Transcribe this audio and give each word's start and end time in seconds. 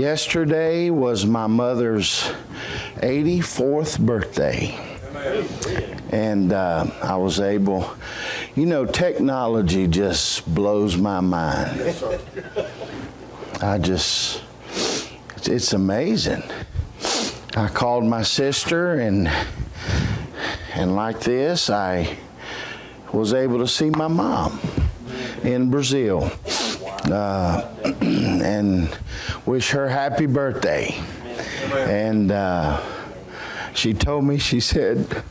Yesterday 0.00 0.88
was 0.88 1.26
my 1.26 1.46
mother's 1.46 2.32
84th 2.96 4.00
birthday. 4.00 4.74
And 6.10 6.52
uh, 6.52 6.86
I 7.02 7.16
was 7.16 7.38
able, 7.38 7.94
you 8.56 8.64
know, 8.64 8.86
technology 8.86 9.86
just 9.86 10.52
blows 10.52 10.96
my 10.96 11.20
mind. 11.20 11.94
I 13.60 13.76
just, 13.76 14.42
it's, 15.36 15.74
amazing. 15.74 16.42
I 17.54 17.68
called 17.68 18.04
my 18.04 18.22
sister, 18.22 18.94
and 18.94 19.30
and 20.74 20.96
like 20.96 21.20
this, 21.20 21.68
I 21.68 22.16
was 23.12 23.34
able 23.34 23.58
to 23.58 23.68
see 23.68 23.90
my 23.90 24.08
mom 24.08 24.58
in 25.42 25.70
Brazil 25.70 26.30
uh, 27.04 27.68
and 28.00 28.96
wish 29.46 29.70
her 29.70 29.88
happy 29.88 30.26
birthday. 30.26 30.94
And 31.72 32.30
uh, 32.30 32.80
she 33.74 33.94
told 33.94 34.24
me, 34.24 34.38
she 34.38 34.60
said, 34.60 35.24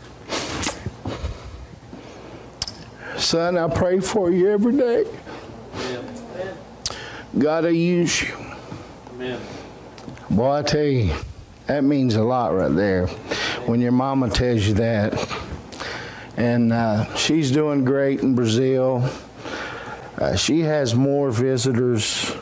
Son, 3.17 3.57
I 3.57 3.67
pray 3.67 3.99
for 3.99 4.31
you 4.31 4.49
every 4.49 4.75
day. 4.77 5.05
God 7.37 7.63
will 7.65 7.71
use 7.71 8.23
you. 8.23 8.35
Boy, 10.29 10.51
I 10.51 10.61
tell 10.61 10.83
you, 10.83 11.13
that 11.67 11.83
means 11.83 12.15
a 12.15 12.23
lot 12.23 12.53
right 12.55 12.73
there 12.73 13.07
when 13.67 13.79
your 13.81 13.91
mama 13.91 14.29
tells 14.29 14.65
you 14.65 14.73
that. 14.75 15.13
And 16.37 16.71
uh, 16.71 17.13
she's 17.15 17.51
doing 17.51 17.83
great 17.83 18.21
in 18.21 18.33
Brazil. 18.33 19.07
Uh, 20.17 20.35
she 20.35 20.61
has 20.61 20.95
more 20.95 21.31
visitors, 21.31 22.33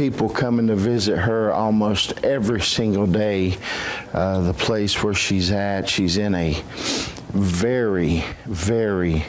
people 0.00 0.30
coming 0.30 0.66
to 0.66 0.74
visit 0.74 1.18
her 1.18 1.52
almost 1.52 2.24
every 2.24 2.62
single 2.62 3.06
day. 3.06 3.54
Uh, 4.14 4.40
the 4.40 4.54
place 4.54 5.02
where 5.02 5.12
she's 5.12 5.50
at, 5.50 5.86
she's 5.86 6.16
in 6.16 6.34
a 6.34 6.54
very, 7.34 8.24
very 8.46 9.22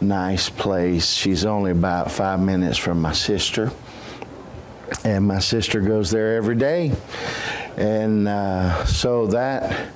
nice 0.00 0.48
place. 0.48 1.12
She's 1.12 1.44
only 1.44 1.72
about 1.72 2.12
five 2.12 2.38
minutes 2.38 2.78
from 2.78 3.02
my 3.02 3.12
sister, 3.12 3.72
and 5.02 5.26
my 5.26 5.40
sister 5.40 5.80
goes 5.80 6.12
there 6.12 6.36
every 6.36 6.54
day. 6.54 6.92
And 7.76 8.28
uh, 8.28 8.84
so 8.84 9.26
that, 9.26 9.88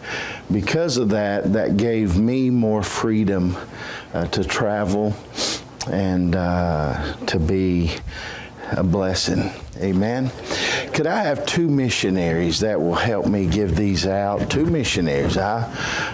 because 0.50 0.96
of 0.96 1.10
that, 1.10 1.52
that 1.52 1.76
gave 1.76 2.18
me 2.18 2.50
more 2.50 2.82
freedom 2.82 3.56
uh, 4.12 4.26
to 4.26 4.42
travel 4.42 5.14
and 5.88 6.34
uh, 6.34 7.14
to 7.26 7.38
be 7.38 7.92
a 8.72 8.82
blessing. 8.82 9.52
Amen. 9.80 10.30
Could 10.92 11.06
I 11.06 11.22
have 11.22 11.46
two 11.46 11.68
missionaries 11.68 12.60
that 12.60 12.80
will 12.80 12.94
help 12.94 13.26
me 13.26 13.46
give 13.46 13.76
these 13.76 14.06
out? 14.06 14.50
Two 14.50 14.66
missionaries. 14.66 15.36
I, 15.36 15.70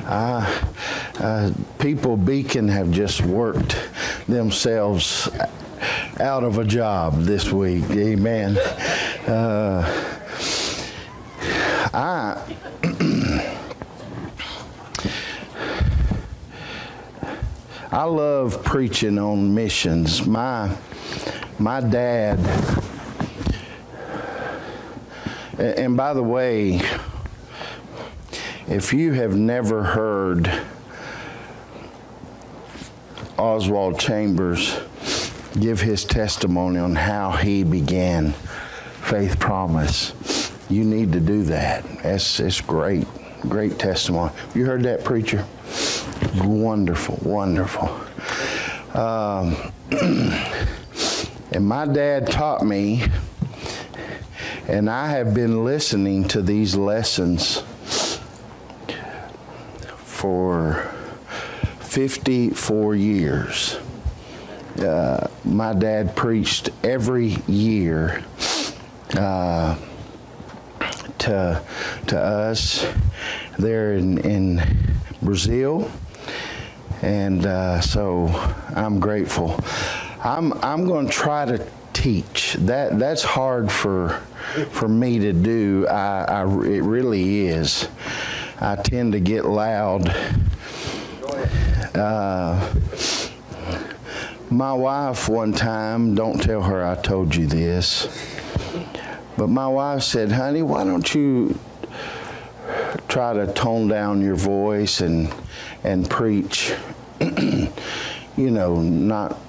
I, 0.06 1.22
uh, 1.22 1.52
people 1.78 2.16
Beacon 2.16 2.68
have 2.68 2.90
just 2.90 3.22
worked 3.22 3.76
themselves 4.28 5.28
out 6.20 6.44
of 6.44 6.58
a 6.58 6.64
job 6.64 7.22
this 7.22 7.50
week. 7.50 7.84
Amen. 7.90 8.58
Uh, 9.26 10.10
I. 11.94 12.42
I 17.94 18.02
love 18.02 18.64
preaching 18.64 19.18
on 19.20 19.54
missions. 19.54 20.26
My 20.26 20.76
my 21.60 21.80
dad 21.80 22.40
and 25.58 25.96
by 25.96 26.14
the 26.14 26.22
way, 26.22 26.80
if 28.66 28.92
you 28.92 29.12
have 29.12 29.36
never 29.36 29.82
heard 29.82 30.50
Oswald 33.38 33.98
Chambers 34.00 34.80
give 35.60 35.80
his 35.80 36.04
testimony 36.04 36.78
on 36.78 36.94
how 36.94 37.30
he 37.32 37.62
began 37.62 38.32
Faith 39.02 39.38
Promise, 39.38 40.50
you 40.70 40.84
need 40.84 41.12
to 41.12 41.20
do 41.20 41.42
that. 41.44 41.84
It's, 42.02 42.40
it's 42.40 42.60
great, 42.60 43.06
great 43.42 43.78
testimony. 43.78 44.32
You 44.54 44.64
heard 44.64 44.82
that, 44.84 45.04
preacher? 45.04 45.44
Wonderful, 46.36 47.18
wonderful. 47.22 47.88
Um, 48.98 49.56
and 51.52 51.66
my 51.66 51.86
dad 51.86 52.28
taught 52.28 52.64
me, 52.64 53.04
and 54.68 54.88
I 54.88 55.08
have 55.08 55.34
been 55.34 55.64
listening 55.64 56.26
to 56.28 56.40
these 56.40 56.74
lessons 56.74 57.62
for 59.98 60.90
54 61.80 62.94
years. 62.94 63.78
Uh, 64.78 65.28
my 65.44 65.74
dad 65.74 66.16
preached 66.16 66.70
every 66.82 67.36
year 67.46 68.24
uh, 69.16 69.76
to, 71.18 71.62
to 72.06 72.18
us 72.18 72.86
there 73.58 73.94
in, 73.94 74.18
in 74.18 74.62
Brazil. 75.20 75.90
And 77.02 77.44
uh, 77.44 77.82
so 77.82 78.28
I'm 78.74 78.98
grateful. 78.98 79.60
I'm, 80.24 80.54
I'm 80.64 80.86
going 80.86 81.06
to 81.06 81.12
try 81.12 81.44
to 81.44 81.66
teach. 82.04 82.52
That, 82.60 82.98
that's 82.98 83.22
hard 83.22 83.72
for, 83.72 84.20
for 84.72 84.88
me 84.88 85.18
to 85.20 85.32
do. 85.32 85.86
I, 85.88 86.24
I, 86.24 86.42
it 86.42 86.82
really 86.82 87.46
is. 87.46 87.88
I 88.60 88.76
tend 88.76 89.12
to 89.12 89.20
get 89.20 89.46
loud. 89.46 90.10
Uh, 91.94 92.74
my 94.50 94.74
wife, 94.74 95.30
one 95.30 95.54
time, 95.54 96.14
don't 96.14 96.38
tell 96.42 96.60
her 96.60 96.84
I 96.84 96.96
told 96.96 97.34
you 97.34 97.46
this, 97.46 98.06
but 99.38 99.48
my 99.48 99.66
wife 99.66 100.02
said, 100.02 100.30
honey, 100.30 100.60
why 100.60 100.84
don't 100.84 101.14
you 101.14 101.58
try 103.08 103.32
to 103.32 103.50
tone 103.54 103.88
down 103.88 104.20
your 104.20 104.36
voice 104.36 105.00
and, 105.00 105.32
and 105.84 106.10
preach, 106.10 106.74
you 107.20 107.70
know, 108.36 108.82
not 108.82 109.40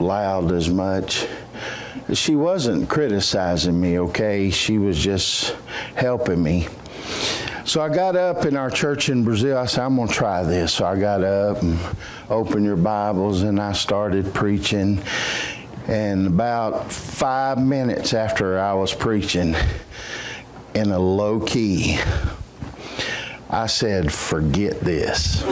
loud 0.00 0.50
as 0.50 0.68
much. 0.68 1.24
She 2.14 2.36
wasn't 2.36 2.88
criticizing 2.88 3.80
me, 3.80 3.98
okay? 3.98 4.50
She 4.50 4.78
was 4.78 4.98
just 4.98 5.56
helping 5.94 6.42
me. 6.42 6.68
So 7.64 7.80
I 7.80 7.88
got 7.88 8.16
up 8.16 8.44
in 8.44 8.56
our 8.56 8.70
church 8.70 9.08
in 9.08 9.24
Brazil. 9.24 9.56
I 9.56 9.66
said, 9.66 9.84
I'm 9.84 9.96
going 9.96 10.08
to 10.08 10.14
try 10.14 10.42
this. 10.42 10.74
So 10.74 10.84
I 10.84 10.98
got 10.98 11.22
up 11.22 11.62
and 11.62 11.78
opened 12.28 12.64
your 12.64 12.76
Bibles 12.76 13.42
and 13.42 13.60
I 13.60 13.72
started 13.72 14.34
preaching. 14.34 15.00
And 15.86 16.26
about 16.26 16.92
five 16.92 17.58
minutes 17.58 18.14
after 18.14 18.58
I 18.58 18.74
was 18.74 18.92
preaching 18.92 19.54
in 20.74 20.90
a 20.90 20.98
low 20.98 21.40
key, 21.40 21.98
I 23.50 23.66
said, 23.66 24.12
forget 24.12 24.80
this. 24.80 25.42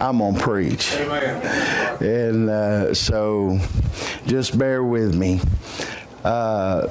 I'm 0.00 0.18
going 0.18 0.34
to 0.34 0.40
preach. 0.40 0.94
And 2.00 2.48
uh, 2.48 2.94
so 2.94 3.58
just 4.26 4.56
bear 4.56 4.84
with 4.84 5.14
me. 5.14 5.40
Uh, 6.22 6.88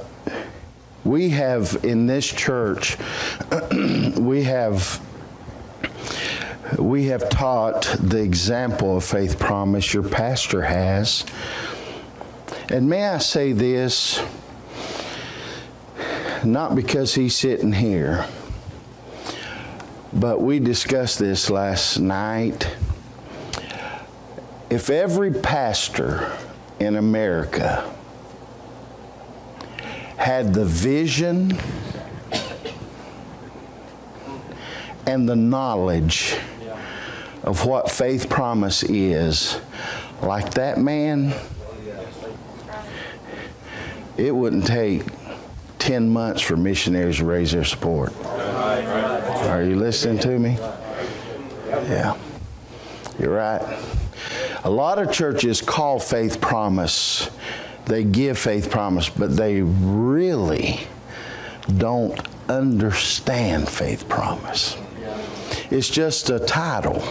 we 1.04 1.30
have 1.30 1.80
in 1.84 2.06
this 2.06 2.26
church, 2.26 2.98
we 4.18 4.44
have 4.44 5.02
we 6.78 7.06
have 7.06 7.30
taught 7.30 7.96
the 7.98 8.22
example 8.22 8.98
of 8.98 9.04
faith 9.06 9.40
promise 9.40 9.94
your 9.94 10.04
pastor 10.04 10.64
has. 10.64 11.26
And 12.70 12.90
may 12.90 13.08
I 13.08 13.20
say 13.20 13.54
this, 13.54 14.22
not 16.44 16.76
because 16.76 17.16
he's 17.16 17.36
sitting 17.36 17.72
here, 17.72 18.28
but 20.12 20.42
we 20.42 20.60
discussed 20.60 21.20
this 21.20 21.50
last 21.50 22.00
night. 22.00 22.68
If 24.70 24.90
every 24.90 25.32
pastor 25.32 26.30
in 26.80 26.98
America 26.98 27.90
had 30.18 30.54
the 30.54 30.66
vision 30.66 31.58
and 35.06 35.28
the 35.28 35.38
knowledge 35.38 36.36
of 37.44 37.66
what 37.66 37.90
faith 37.90 38.30
promise 38.30 38.84
is, 38.84 39.58
like 40.22 40.54
that 40.56 40.78
man, 40.80 41.34
it 44.18 44.36
wouldn't 44.36 44.68
take 44.68 45.04
10 45.80 46.10
months 46.10 46.42
for 46.42 46.58
missionaries 46.58 47.18
to 47.18 47.26
raise 47.26 47.54
their 47.54 47.64
support. 47.64 48.14
Are 48.26 49.64
you 49.64 49.78
listening 49.78 50.20
to 50.20 50.38
me? 50.38 50.58
Yeah. 51.70 52.18
You're 53.18 53.34
right. 53.34 53.62
A 54.64 54.70
lot 54.70 55.00
of 55.00 55.12
churches 55.12 55.62
call 55.62 56.00
faith 56.00 56.42
promise, 56.42 57.30
they 57.86 58.04
give 58.04 58.38
faith 58.38 58.70
promise, 58.70 59.10
but 59.10 59.36
they 59.38 59.62
really 59.62 60.80
don't 61.78 62.20
understand 62.50 63.70
faith 63.70 64.08
promise. 64.10 64.78
It's 65.70 65.90
just 65.90 66.30
a 66.30 66.40
title 66.40 67.02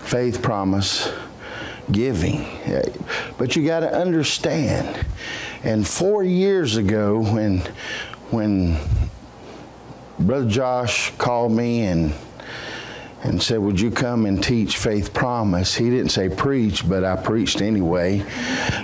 faith 0.00 0.42
promise 0.42 1.12
giving. 1.90 2.46
But 3.38 3.56
you 3.56 3.66
got 3.66 3.80
to 3.80 3.92
understand. 3.92 5.06
And 5.64 5.86
four 5.86 6.22
years 6.24 6.76
ago, 6.76 7.20
when 7.22 7.62
when 8.30 8.78
Brother 10.18 10.48
Josh 10.48 11.12
called 11.18 11.52
me 11.52 11.82
and 11.82 12.14
and 13.22 13.42
said, 13.42 13.58
Would 13.58 13.80
you 13.80 13.90
come 13.90 14.26
and 14.26 14.42
teach 14.42 14.76
Faith 14.76 15.14
Promise? 15.14 15.74
He 15.74 15.90
didn't 15.90 16.10
say 16.10 16.28
preach, 16.28 16.88
but 16.88 17.04
I 17.04 17.16
preached 17.16 17.60
anyway. 17.60 18.24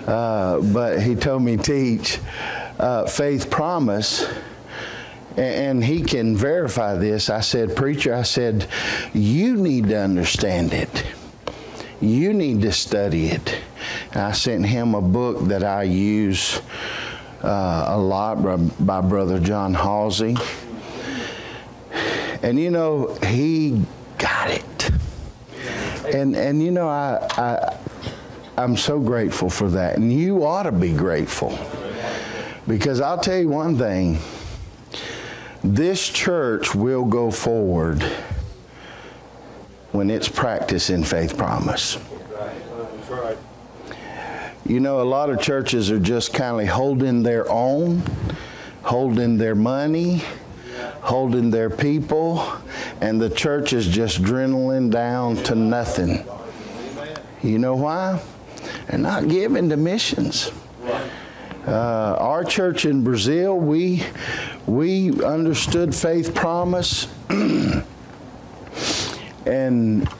Uh, 0.06 0.60
but 0.60 1.00
he 1.02 1.14
told 1.14 1.42
me 1.42 1.56
teach 1.56 2.18
uh, 2.78 3.06
Faith 3.06 3.50
Promise. 3.50 4.28
And 5.36 5.84
he 5.84 6.02
can 6.02 6.36
verify 6.36 6.96
this. 6.96 7.30
I 7.30 7.40
said, 7.40 7.76
Preacher, 7.76 8.12
I 8.12 8.22
said, 8.22 8.66
you 9.14 9.56
need 9.56 9.88
to 9.88 9.96
understand 9.96 10.72
it. 10.72 11.06
You 12.00 12.32
need 12.32 12.62
to 12.62 12.72
study 12.72 13.26
it. 13.26 13.60
And 14.12 14.22
I 14.22 14.32
sent 14.32 14.66
him 14.66 14.96
a 14.96 15.00
book 15.00 15.46
that 15.46 15.62
I 15.62 15.84
use 15.84 16.60
uh, 17.42 17.84
a 17.88 17.98
lot 17.98 18.42
by, 18.42 18.56
by 18.56 19.00
Brother 19.00 19.38
John 19.38 19.74
Halsey. 19.74 20.36
And 22.42 22.58
you 22.58 22.72
know, 22.72 23.16
he 23.26 23.84
got 24.18 24.50
it. 24.50 24.90
And 26.12 26.36
and 26.36 26.62
you 26.62 26.70
know, 26.70 26.88
I, 26.88 27.26
I 27.36 27.76
I'm 28.56 28.76
so 28.76 28.98
grateful 28.98 29.48
for 29.48 29.68
that. 29.70 29.96
And 29.96 30.12
you 30.12 30.44
ought 30.44 30.64
to 30.64 30.72
be 30.72 30.92
grateful. 30.92 31.58
Because 32.66 33.00
I'll 33.00 33.20
tell 33.20 33.38
you 33.38 33.48
one 33.48 33.78
thing. 33.78 34.18
This 35.62 36.08
church 36.08 36.74
will 36.74 37.04
go 37.04 37.30
forward 37.30 38.02
when 39.92 40.10
it's 40.10 40.28
practicing 40.28 41.02
faith 41.02 41.36
promise. 41.36 41.98
You 44.66 44.80
know, 44.80 45.00
a 45.00 45.04
lot 45.04 45.30
of 45.30 45.40
churches 45.40 45.90
are 45.90 45.98
just 45.98 46.34
kind 46.34 46.60
of 46.60 46.68
holding 46.68 47.22
their 47.22 47.50
own, 47.50 48.02
holding 48.82 49.38
their 49.38 49.54
money, 49.54 50.22
holding 51.00 51.50
their 51.50 51.70
people, 51.70 52.44
and 53.00 53.20
the 53.20 53.30
church 53.30 53.72
is 53.72 53.86
just 53.86 54.22
dwindling 54.22 54.90
down 54.90 55.36
to 55.44 55.54
nothing. 55.54 56.26
You 57.42 57.58
know 57.58 57.76
why? 57.76 58.20
They're 58.88 58.98
not 58.98 59.28
giving 59.28 59.68
to 59.68 59.76
missions. 59.76 60.50
Uh, 61.66 62.16
our 62.18 62.44
church 62.44 62.84
in 62.86 63.04
Brazil, 63.04 63.58
we 63.58 64.02
we 64.66 65.22
understood 65.22 65.94
faith 65.94 66.34
promise, 66.34 67.06
and 67.28 67.84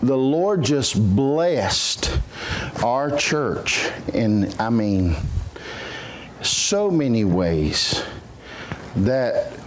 the 0.03 0.17
Lord 0.17 0.63
just 0.63 0.95
blessed 1.17 2.19
our 2.83 3.17
church 3.17 3.89
in, 4.13 4.53
I 4.59 4.71
mean, 4.71 5.17
so 6.43 6.91
many 6.91 7.25
ways 7.25 8.03
that 8.97 9.58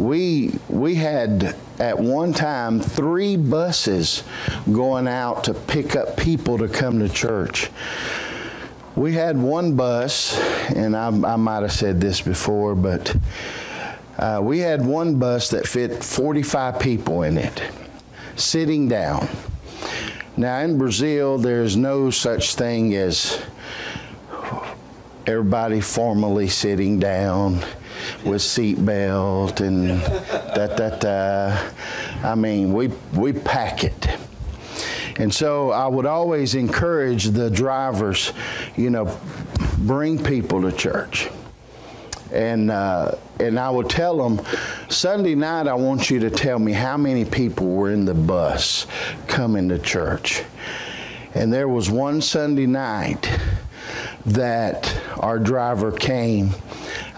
we 0.00 0.50
we 0.68 0.94
had 0.94 1.54
at 1.78 1.98
one 1.98 2.32
time 2.32 2.80
three 2.80 3.36
buses 3.36 4.24
going 4.72 5.06
out 5.06 5.44
to 5.44 5.54
pick 5.54 5.94
up 5.94 6.16
people 6.16 6.58
to 6.58 6.68
come 6.68 6.98
to 7.00 7.08
church. 7.08 7.70
We 8.96 9.12
had 9.12 9.38
one 9.38 9.76
bus, 9.76 10.38
and 10.70 10.96
I, 10.96 11.06
I 11.06 11.36
might 11.36 11.62
have 11.62 11.72
said 11.72 12.00
this 12.00 12.20
before, 12.20 12.74
but 12.74 13.14
uh, 14.18 14.40
we 14.42 14.58
had 14.58 14.84
one 14.84 15.18
bus 15.18 15.50
that 15.50 15.66
fit 15.66 16.02
45 16.02 16.80
people 16.80 17.22
in 17.22 17.38
it, 17.38 17.62
sitting 18.36 18.88
down. 18.88 19.28
Now, 20.36 20.58
in 20.60 20.76
Brazil, 20.76 21.38
there's 21.38 21.76
no 21.76 22.10
such 22.10 22.56
thing 22.56 22.94
as 22.94 23.40
everybody 25.26 25.80
formally 25.80 26.48
sitting 26.48 26.98
down 26.98 27.62
with 28.24 28.42
seatbelt 28.42 29.60
and 29.60 30.00
that 30.54 30.76
that 30.76 31.04
uh, 31.04 31.70
I 32.22 32.34
mean 32.34 32.72
we 32.72 32.88
we 33.14 33.32
pack 33.32 33.84
it. 33.84 34.08
And 35.18 35.32
so 35.34 35.70
I 35.70 35.86
would 35.86 36.06
always 36.06 36.54
encourage 36.54 37.26
the 37.26 37.50
drivers, 37.50 38.32
you 38.76 38.88
know, 38.88 39.18
bring 39.78 40.22
people 40.22 40.62
to 40.62 40.72
church. 40.72 41.28
And 42.32 42.70
uh, 42.70 43.16
and 43.40 43.58
I 43.58 43.70
would 43.70 43.90
tell 43.90 44.16
them, 44.16 44.44
Sunday 44.88 45.34
night 45.34 45.66
I 45.66 45.74
want 45.74 46.10
you 46.10 46.20
to 46.20 46.30
tell 46.30 46.58
me 46.58 46.72
how 46.72 46.96
many 46.96 47.24
people 47.24 47.66
were 47.66 47.90
in 47.90 48.04
the 48.04 48.14
bus 48.14 48.86
coming 49.26 49.68
to 49.70 49.78
church. 49.78 50.42
And 51.34 51.52
there 51.52 51.68
was 51.68 51.90
one 51.90 52.20
Sunday 52.20 52.66
night 52.66 53.30
that 54.26 54.96
our 55.18 55.38
driver 55.38 55.92
came. 55.92 56.50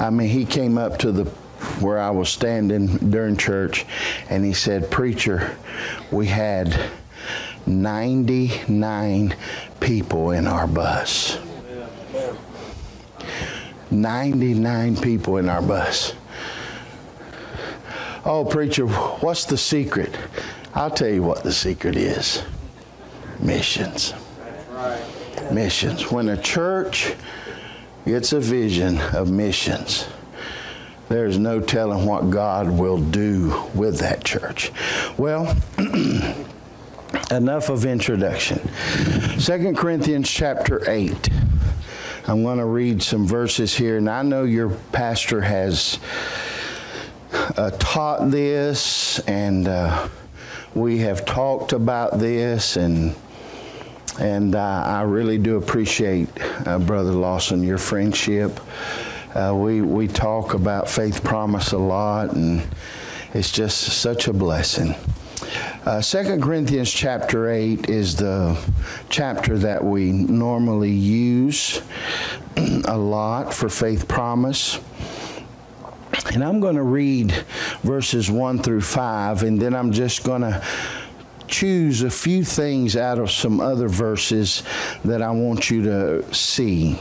I 0.02 0.10
mean, 0.10 0.28
he 0.28 0.44
came 0.44 0.76
up 0.78 0.98
to 0.98 1.12
the 1.12 1.24
where 1.80 2.00
I 2.00 2.10
was 2.10 2.28
standing 2.28 2.88
during 3.10 3.36
church, 3.36 3.86
and 4.28 4.44
he 4.44 4.52
said, 4.52 4.90
"Preacher, 4.90 5.56
we 6.10 6.26
had 6.26 6.76
99 7.66 9.34
people 9.78 10.32
in 10.32 10.48
our 10.48 10.66
bus." 10.66 11.38
99 13.92 14.96
people 14.96 15.36
in 15.36 15.48
our 15.48 15.62
bus. 15.62 16.14
Oh, 18.24 18.44
preacher, 18.44 18.86
what's 18.86 19.44
the 19.44 19.58
secret? 19.58 20.16
I'll 20.74 20.90
tell 20.90 21.08
you 21.08 21.22
what 21.22 21.42
the 21.42 21.52
secret 21.52 21.96
is 21.96 22.42
missions 23.38 24.14
missions. 25.50 26.10
When 26.10 26.28
a 26.28 26.36
church 26.36 27.14
gets 28.04 28.32
a 28.32 28.40
vision 28.40 28.98
of 28.98 29.30
missions, 29.30 30.06
there's 31.08 31.38
no 31.38 31.60
telling 31.60 32.06
what 32.06 32.30
God 32.30 32.70
will 32.70 32.98
do 32.98 33.68
with 33.74 33.98
that 33.98 34.24
church. 34.24 34.72
Well, 35.18 35.56
enough 37.30 37.68
of 37.68 37.84
introduction. 37.84 38.66
Second 39.38 39.76
Corinthians 39.76 40.30
chapter 40.30 40.88
8. 40.90 41.28
I'm 42.28 42.42
going 42.44 42.58
to 42.58 42.64
read 42.64 43.02
some 43.02 43.26
verses 43.26 43.74
here, 43.74 43.98
and 43.98 44.08
I 44.08 44.22
know 44.22 44.44
your 44.44 44.70
pastor 44.92 45.40
has 45.40 45.98
uh, 47.56 47.70
taught 47.78 48.30
this, 48.30 49.18
and 49.20 49.66
uh, 49.66 50.08
we 50.74 50.98
have 50.98 51.24
talked 51.24 51.72
about 51.72 52.18
this, 52.20 52.76
and 52.76 53.14
and 54.20 54.54
uh, 54.54 54.82
I 54.84 55.02
really 55.02 55.38
do 55.38 55.56
appreciate, 55.56 56.28
uh, 56.66 56.78
Brother 56.78 57.12
Lawson, 57.12 57.62
your 57.62 57.78
friendship. 57.78 58.60
Uh, 59.34 59.54
we, 59.56 59.80
we 59.80 60.08
talk 60.08 60.54
about 60.54 60.88
faith 60.88 61.24
promise 61.24 61.72
a 61.72 61.78
lot, 61.78 62.34
and 62.34 62.62
it's 63.32 63.50
just 63.50 63.78
such 63.78 64.28
a 64.28 64.32
blessing. 64.32 64.94
Uh, 65.84 66.00
2 66.00 66.38
Corinthians 66.40 66.92
chapter 66.92 67.50
8 67.50 67.88
is 67.88 68.14
the 68.14 68.56
chapter 69.08 69.58
that 69.58 69.82
we 69.82 70.12
normally 70.12 70.92
use 70.92 71.80
a 72.84 72.96
lot 72.96 73.52
for 73.52 73.68
faith 73.68 74.06
promise. 74.06 74.78
And 76.32 76.44
I'm 76.44 76.60
going 76.60 76.76
to 76.76 76.82
read 76.82 77.32
verses 77.82 78.30
1 78.30 78.62
through 78.62 78.82
5, 78.82 79.42
and 79.42 79.60
then 79.60 79.74
I'm 79.74 79.92
just 79.92 80.24
going 80.24 80.42
to 80.42 80.62
choose 81.52 82.02
a 82.02 82.10
few 82.10 82.42
things 82.42 82.96
out 82.96 83.18
of 83.18 83.30
some 83.30 83.60
other 83.60 83.86
verses 83.86 84.62
that 85.04 85.22
I 85.22 85.30
want 85.30 85.70
you 85.70 85.82
to 85.84 86.34
see. 86.34 86.98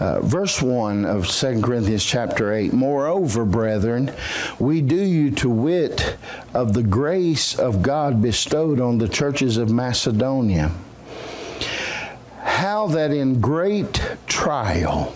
Uh, 0.00 0.18
verse 0.20 0.62
1 0.62 1.04
of 1.04 1.28
2 1.28 1.60
Corinthians 1.60 2.02
chapter 2.02 2.54
8 2.54 2.72
Moreover, 2.72 3.44
brethren, 3.44 4.10
we 4.58 4.80
do 4.80 4.96
you 4.96 5.30
to 5.32 5.50
wit 5.50 6.16
of 6.54 6.72
the 6.72 6.82
grace 6.82 7.58
of 7.58 7.82
God 7.82 8.22
bestowed 8.22 8.80
on 8.80 8.96
the 8.96 9.08
churches 9.08 9.58
of 9.58 9.70
Macedonia, 9.70 10.72
how 12.38 12.86
that 12.86 13.12
in 13.12 13.42
great 13.42 14.00
trial, 14.26 15.14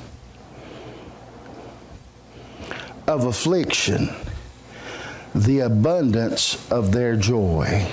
of 3.07 3.25
affliction 3.25 4.11
the 5.35 5.61
abundance 5.61 6.71
of 6.71 6.93
their 6.93 7.17
joy. 7.17 7.87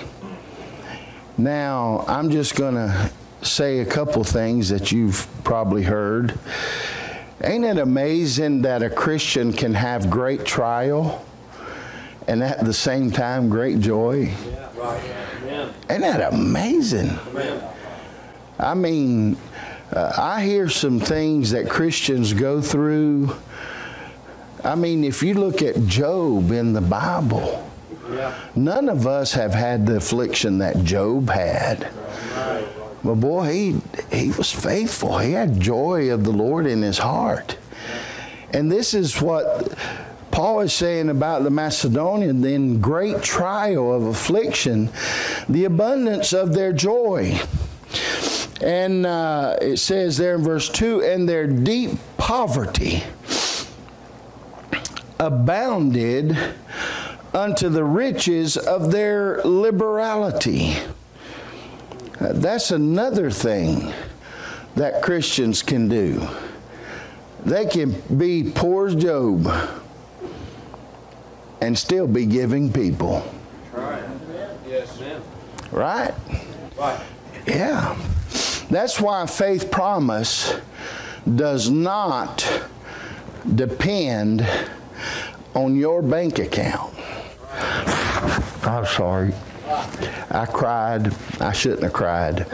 Now, 1.37 2.05
I'm 2.07 2.29
just 2.29 2.55
going 2.55 2.75
to 2.75 3.11
say 3.41 3.79
a 3.79 3.85
couple 3.85 4.23
things 4.23 4.69
that 4.69 4.91
you've 4.91 5.27
probably 5.43 5.83
heard. 5.83 6.37
Ain't 7.43 7.65
it 7.65 7.79
amazing 7.79 8.61
that 8.61 8.83
a 8.83 8.89
Christian 8.89 9.51
can 9.51 9.73
have 9.73 10.09
great 10.09 10.45
trial 10.45 11.25
and 12.27 12.43
at 12.43 12.63
the 12.63 12.73
same 12.73 13.09
time 13.09 13.49
great 13.49 13.79
joy? 13.79 14.31
Yeah, 14.45 14.69
right. 14.75 15.21
Ain't 15.89 16.01
that 16.01 16.33
amazing? 16.33 17.09
Amen. 17.29 17.63
I 18.59 18.73
mean, 18.75 19.37
uh, 19.91 20.13
I 20.17 20.45
hear 20.45 20.69
some 20.69 20.99
things 20.99 21.51
that 21.51 21.69
Christians 21.69 22.33
go 22.33 22.61
through. 22.61 23.35
I 24.63 24.75
mean, 24.75 25.03
if 25.03 25.23
you 25.23 25.33
look 25.33 25.61
at 25.61 25.85
Job 25.87 26.51
in 26.51 26.73
the 26.73 26.81
Bible, 26.81 27.67
yeah. 28.09 28.37
none 28.55 28.89
of 28.89 29.07
us 29.07 29.33
have 29.33 29.53
had 29.53 29.85
the 29.85 29.97
affliction 29.97 30.59
that 30.59 30.83
Job 30.83 31.29
had. 31.29 31.91
But 33.03 33.15
boy, 33.15 33.51
he, 33.51 33.81
he 34.11 34.31
was 34.31 34.51
faithful. 34.51 35.17
He 35.17 35.31
had 35.31 35.59
joy 35.59 36.11
of 36.11 36.23
the 36.23 36.31
Lord 36.31 36.67
in 36.67 36.83
his 36.83 36.99
heart. 36.99 37.57
And 38.53 38.71
this 38.71 38.93
is 38.93 39.19
what 39.21 39.75
Paul 40.29 40.61
is 40.61 40.73
saying 40.73 41.09
about 41.09 41.43
the 41.43 41.49
Macedonian, 41.49 42.43
in 42.45 42.79
great 42.79 43.23
trial 43.23 43.93
of 43.93 44.05
affliction, 44.05 44.89
the 45.49 45.65
abundance 45.65 46.33
of 46.33 46.53
their 46.53 46.71
joy. 46.71 47.39
And 48.61 49.07
uh, 49.07 49.57
it 49.59 49.77
says 49.77 50.17
there 50.17 50.35
in 50.35 50.43
verse 50.43 50.69
2 50.69 51.01
and 51.01 51.27
their 51.27 51.47
deep 51.47 51.91
poverty 52.17 53.03
abounded 55.21 56.35
unto 57.31 57.69
the 57.69 57.83
riches 57.83 58.57
of 58.57 58.91
their 58.91 59.39
liberality. 59.43 60.75
Uh, 62.19 62.33
that's 62.33 62.71
another 62.71 63.29
thing 63.29 63.93
that 64.75 65.03
Christians 65.03 65.61
can 65.61 65.87
do. 65.87 66.27
They 67.45 67.67
can 67.67 68.01
be 68.17 68.51
poor 68.51 68.87
as 68.87 68.95
Job 68.95 69.47
and 71.61 71.77
still 71.77 72.07
be 72.07 72.25
giving 72.25 72.73
people. 72.73 73.23
Right. 73.73 74.03
Yes. 74.67 74.99
Right? 75.71 76.13
Right. 76.77 76.99
Yeah. 77.45 77.95
That's 78.71 78.99
why 78.99 79.27
faith 79.27 79.69
promise 79.69 80.55
does 81.35 81.69
not 81.69 82.69
depend 83.55 84.47
on 85.53 85.75
your 85.75 86.01
bank 86.01 86.39
account. 86.39 86.93
I'm 88.63 88.85
sorry. 88.85 89.33
I 90.29 90.45
cried. 90.45 91.13
I 91.39 91.51
shouldn't 91.51 91.83
have 91.83 91.93
cried. 91.93 92.45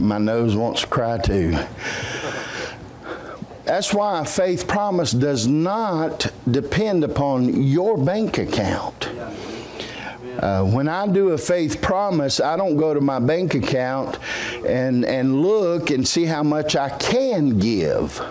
My 0.00 0.18
nose 0.18 0.56
wants 0.56 0.82
to 0.82 0.86
cry 0.86 1.18
too. 1.18 1.56
That's 3.64 3.92
why 3.92 4.20
a 4.20 4.24
faith 4.24 4.66
promise 4.66 5.12
does 5.12 5.46
not 5.46 6.32
depend 6.50 7.04
upon 7.04 7.62
your 7.62 7.98
bank 7.98 8.38
account. 8.38 9.10
Uh, 10.38 10.64
when 10.64 10.88
I 10.88 11.06
do 11.08 11.30
a 11.30 11.38
faith 11.38 11.82
promise, 11.82 12.40
I 12.40 12.56
don't 12.56 12.76
go 12.76 12.94
to 12.94 13.00
my 13.00 13.18
bank 13.18 13.54
account 13.54 14.18
and, 14.64 15.04
and 15.04 15.42
look 15.42 15.90
and 15.90 16.06
see 16.06 16.24
how 16.24 16.42
much 16.42 16.76
I 16.76 16.90
can 16.90 17.58
give. 17.58 18.22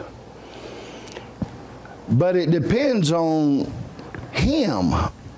But 2.09 2.35
it 2.35 2.51
depends 2.51 3.11
on 3.11 3.71
Him 4.31 4.93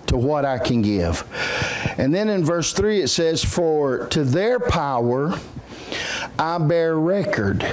to 0.07 0.17
what 0.17 0.45
I 0.45 0.57
can 0.57 0.81
give. 0.81 1.23
And 1.97 2.13
then 2.13 2.29
in 2.29 2.43
verse 2.43 2.73
3 2.73 3.01
it 3.01 3.07
says, 3.09 3.43
For 3.43 4.07
to 4.07 4.23
their 4.23 4.59
power 4.59 5.39
I 6.37 6.57
bear 6.57 6.97
record. 6.97 7.65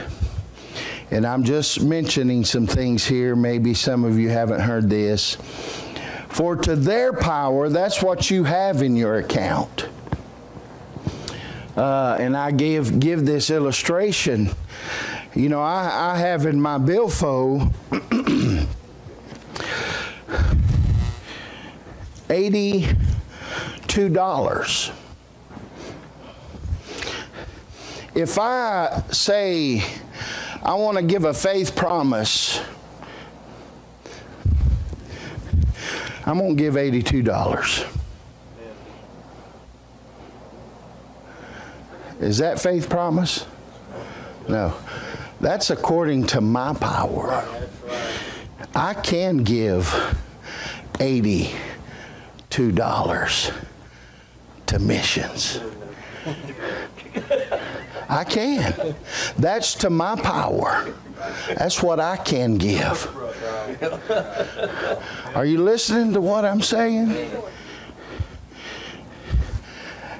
And 1.10 1.24
I'm 1.24 1.44
just 1.44 1.82
mentioning 1.82 2.44
some 2.44 2.66
things 2.66 3.06
here. 3.06 3.36
Maybe 3.36 3.74
some 3.74 4.04
of 4.04 4.18
you 4.18 4.28
haven't 4.28 4.60
heard 4.60 4.90
this. 4.90 5.36
For 6.28 6.56
to 6.56 6.76
their 6.76 7.12
power, 7.12 7.68
that's 7.68 8.02
what 8.02 8.30
you 8.30 8.44
have 8.44 8.82
in 8.82 8.96
your 8.96 9.18
account. 9.18 9.88
Uh, 11.76 12.16
and 12.18 12.36
I 12.36 12.50
give 12.50 12.98
give 12.98 13.24
this 13.24 13.50
illustration. 13.50 14.50
You 15.34 15.48
know, 15.48 15.62
I, 15.62 16.14
I 16.14 16.18
have 16.18 16.46
in 16.46 16.60
my 16.60 16.78
billfold 16.78 17.72
eighty-two 22.30 24.08
dollars. 24.08 24.90
If 28.14 28.38
I 28.38 29.02
say 29.10 29.82
I 30.62 30.74
want 30.74 30.96
to 30.96 31.02
give 31.02 31.24
a 31.24 31.34
faith 31.34 31.76
promise 31.76 32.60
I'm 36.26 36.38
going 36.38 36.56
to 36.56 36.60
give 36.62 36.74
$82. 36.74 37.92
Is 42.18 42.38
that 42.38 42.58
faith 42.58 42.90
promise? 42.90 43.46
No. 44.48 44.74
That's 45.40 45.70
according 45.70 46.26
to 46.28 46.40
my 46.40 46.74
power. 46.74 47.46
I 48.74 48.94
can 48.94 49.44
give 49.44 49.86
$82 52.56 53.54
to 54.66 54.78
missions. 54.78 55.60
I 58.08 58.24
can. 58.24 58.94
That's 59.38 59.74
to 59.74 59.90
my 59.90 60.16
power. 60.16 60.94
That's 61.48 61.82
what 61.82 62.00
I 62.00 62.16
can 62.16 62.56
give. 62.56 63.14
Are 65.34 65.44
you 65.44 65.62
listening 65.62 66.14
to 66.14 66.20
what 66.20 66.46
I'm 66.46 66.62
saying? 66.62 67.14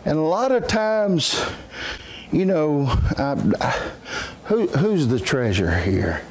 And 0.05 0.19
a 0.19 0.23
lot 0.23 0.53
of 0.53 0.69
times, 0.69 1.43
you 2.31 2.45
know, 2.45 2.87
I, 3.17 3.37
I, 3.61 3.91
who, 4.45 4.67
who's 4.69 5.09
the 5.09 5.19
treasure 5.19 5.79
here? 5.79 6.23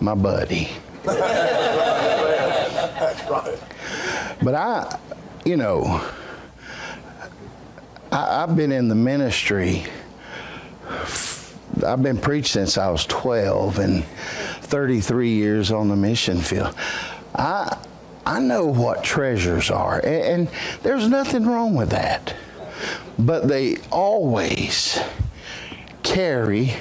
My 0.00 0.14
buddy. 0.14 0.68
But 4.42 4.54
I, 4.54 4.98
you 5.44 5.56
know, 5.56 6.04
I, 8.12 8.42
I've 8.42 8.56
been 8.56 8.72
in 8.72 8.88
the 8.88 8.94
ministry. 8.94 9.84
I've 11.84 12.02
been 12.02 12.18
preached 12.18 12.52
since 12.52 12.78
I 12.78 12.90
was 12.90 13.06
12, 13.06 13.78
and 13.78 14.04
33 14.68 15.30
years 15.30 15.72
on 15.72 15.88
the 15.88 15.96
mission 15.96 16.38
field. 16.38 16.74
I, 17.34 17.76
I 18.26 18.40
know 18.40 18.66
what 18.66 19.02
treasures 19.02 19.70
are, 19.70 19.98
and, 20.00 20.06
and 20.06 20.48
there's 20.82 21.08
nothing 21.08 21.46
wrong 21.46 21.74
with 21.74 21.90
that. 21.90 22.34
But 23.18 23.48
they 23.48 23.78
always 23.90 25.00
carry 26.02 26.74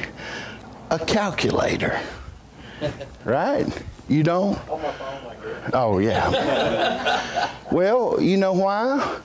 a 0.90 1.00
calculator, 1.00 2.00
right? 3.26 3.68
You 4.08 4.24
don't? 4.24 4.58
Oh, 5.74 6.00
yeah. 6.00 7.51
well, 7.72 8.22
you 8.22 8.38
know 8.38 8.54
why? 8.54 9.20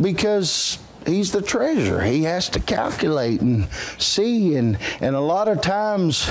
Because 0.00 0.78
he's 1.06 1.32
the 1.32 1.42
treasurer. 1.42 2.02
He 2.02 2.22
has 2.24 2.48
to 2.50 2.60
calculate 2.60 3.40
and 3.40 3.66
see. 3.98 4.56
And, 4.56 4.76
and 5.00 5.16
a 5.16 5.20
lot 5.20 5.48
of 5.48 5.60
times 5.60 6.28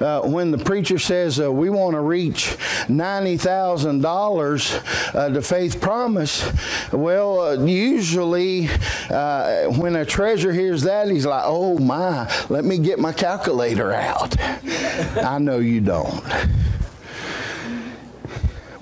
uh, 0.00 0.22
when 0.22 0.50
the 0.50 0.58
preacher 0.58 0.98
says 0.98 1.38
uh, 1.40 1.52
we 1.52 1.70
want 1.70 1.94
to 1.94 2.00
reach 2.00 2.56
$90,000 2.88 5.14
uh, 5.14 5.28
to 5.30 5.42
faith 5.42 5.80
promise, 5.80 6.50
well, 6.92 7.40
uh, 7.40 7.64
usually 7.64 8.68
uh, 9.10 9.66
when 9.66 9.94
a 9.96 10.04
treasurer 10.04 10.52
hears 10.52 10.82
that, 10.82 11.08
he's 11.08 11.26
like, 11.26 11.42
oh 11.44 11.78
my, 11.78 12.30
let 12.48 12.64
me 12.64 12.78
get 12.78 12.98
my 12.98 13.12
calculator 13.12 13.92
out. 13.92 14.34
I 14.40 15.38
know 15.38 15.58
you 15.58 15.80
don't. 15.80 16.24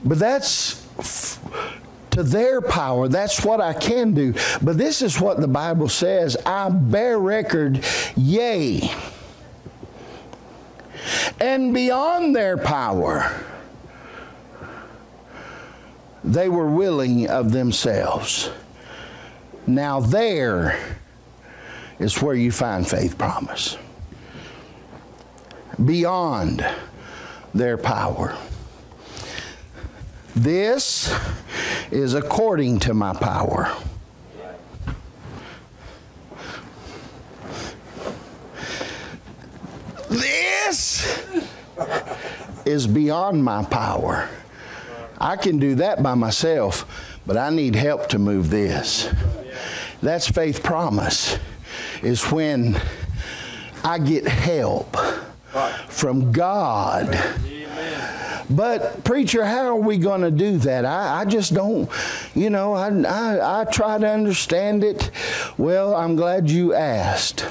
But 0.05 0.19
that's 0.19 0.87
to 2.11 2.23
their 2.25 2.61
power. 2.61 3.09
That's 3.09 3.45
what 3.45 3.61
I 3.61 3.73
can 3.73 4.12
do. 4.12 4.35
But 4.61 4.76
this 4.76 5.02
is 5.02 5.21
what 5.21 5.40
the 5.40 5.49
Bible 5.49 5.88
says 5.88 6.37
I 6.45 6.69
bear 6.69 7.19
record, 7.19 7.85
yea, 8.17 8.90
and 11.40 11.73
beyond 11.73 12.35
their 12.35 12.57
power. 12.57 13.45
They 16.25 16.49
were 16.49 16.69
willing 16.69 17.28
of 17.28 17.52
themselves. 17.52 18.50
Now, 19.67 20.00
there 20.00 20.99
is 21.99 22.21
where 22.21 22.35
you 22.35 22.50
find 22.50 22.87
faith 22.87 23.17
promise. 23.17 23.78
Beyond 25.85 26.67
their 27.55 27.78
power. 27.78 28.37
This 30.37 31.14
is 31.90 32.14
according 32.14 32.80
to 32.80 32.94
my 32.94 33.12
power. 33.14 33.75
This 40.08 41.26
is 42.64 42.87
beyond 42.87 43.42
my 43.42 43.64
power. 43.64 44.28
I 45.18 45.37
can 45.37 45.58
do 45.58 45.75
that 45.76 46.02
by 46.02 46.14
myself, 46.14 46.87
but 47.26 47.37
I 47.37 47.50
need 47.50 47.75
help 47.75 48.08
to 48.11 48.18
move 48.18 48.50
this. 48.50 49.12
That's 50.00 50.28
faith 50.28 50.62
promise, 50.62 51.38
is 52.02 52.23
when 52.30 52.80
I 53.82 53.99
get 53.99 54.28
help 54.28 54.97
from 55.88 56.30
God. 56.30 57.18
But 58.50 59.05
preacher, 59.05 59.45
how 59.45 59.67
are 59.67 59.76
we 59.76 59.99
going 59.99 60.23
to 60.23 60.31
do 60.31 60.59
that? 60.59 60.85
I, 60.85 61.21
I 61.21 61.25
just 61.25 61.52
don't, 61.52 61.90
you 62.35 62.50
know, 62.50 62.73
I, 62.73 62.88
I, 62.88 63.61
I 63.61 63.64
try 63.64 63.99
to 63.99 64.09
understand 64.09 64.85
it. 64.85 65.11
Well, 65.59 65.95
I'm 65.95 66.17
glad 66.17 66.50
you 66.50 66.73
asked. 66.75 67.47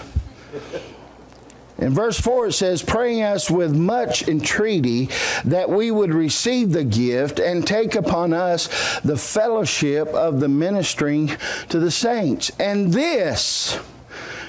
In 1.78 1.94
verse 1.94 2.20
4, 2.20 2.48
it 2.48 2.54
says, 2.54 2.82
Praying 2.82 3.22
us 3.22 3.52
with 3.52 3.76
much 3.76 4.28
entreaty 4.28 5.10
that 5.46 5.70
we 5.70 5.92
would 5.92 6.14
receive 6.14 6.72
the 6.72 6.84
gift 6.84 7.40
and 7.40 7.68
take 7.68 7.94
upon 7.94 8.34
us 8.34 9.00
the 9.02 9.18
fellowship 9.18 10.08
of 10.08 10.40
the 10.40 10.48
ministering 10.48 11.32
to 11.70 11.80
the 11.80 11.92
saints. 11.92 12.52
And 12.60 12.92
this, 12.92 13.80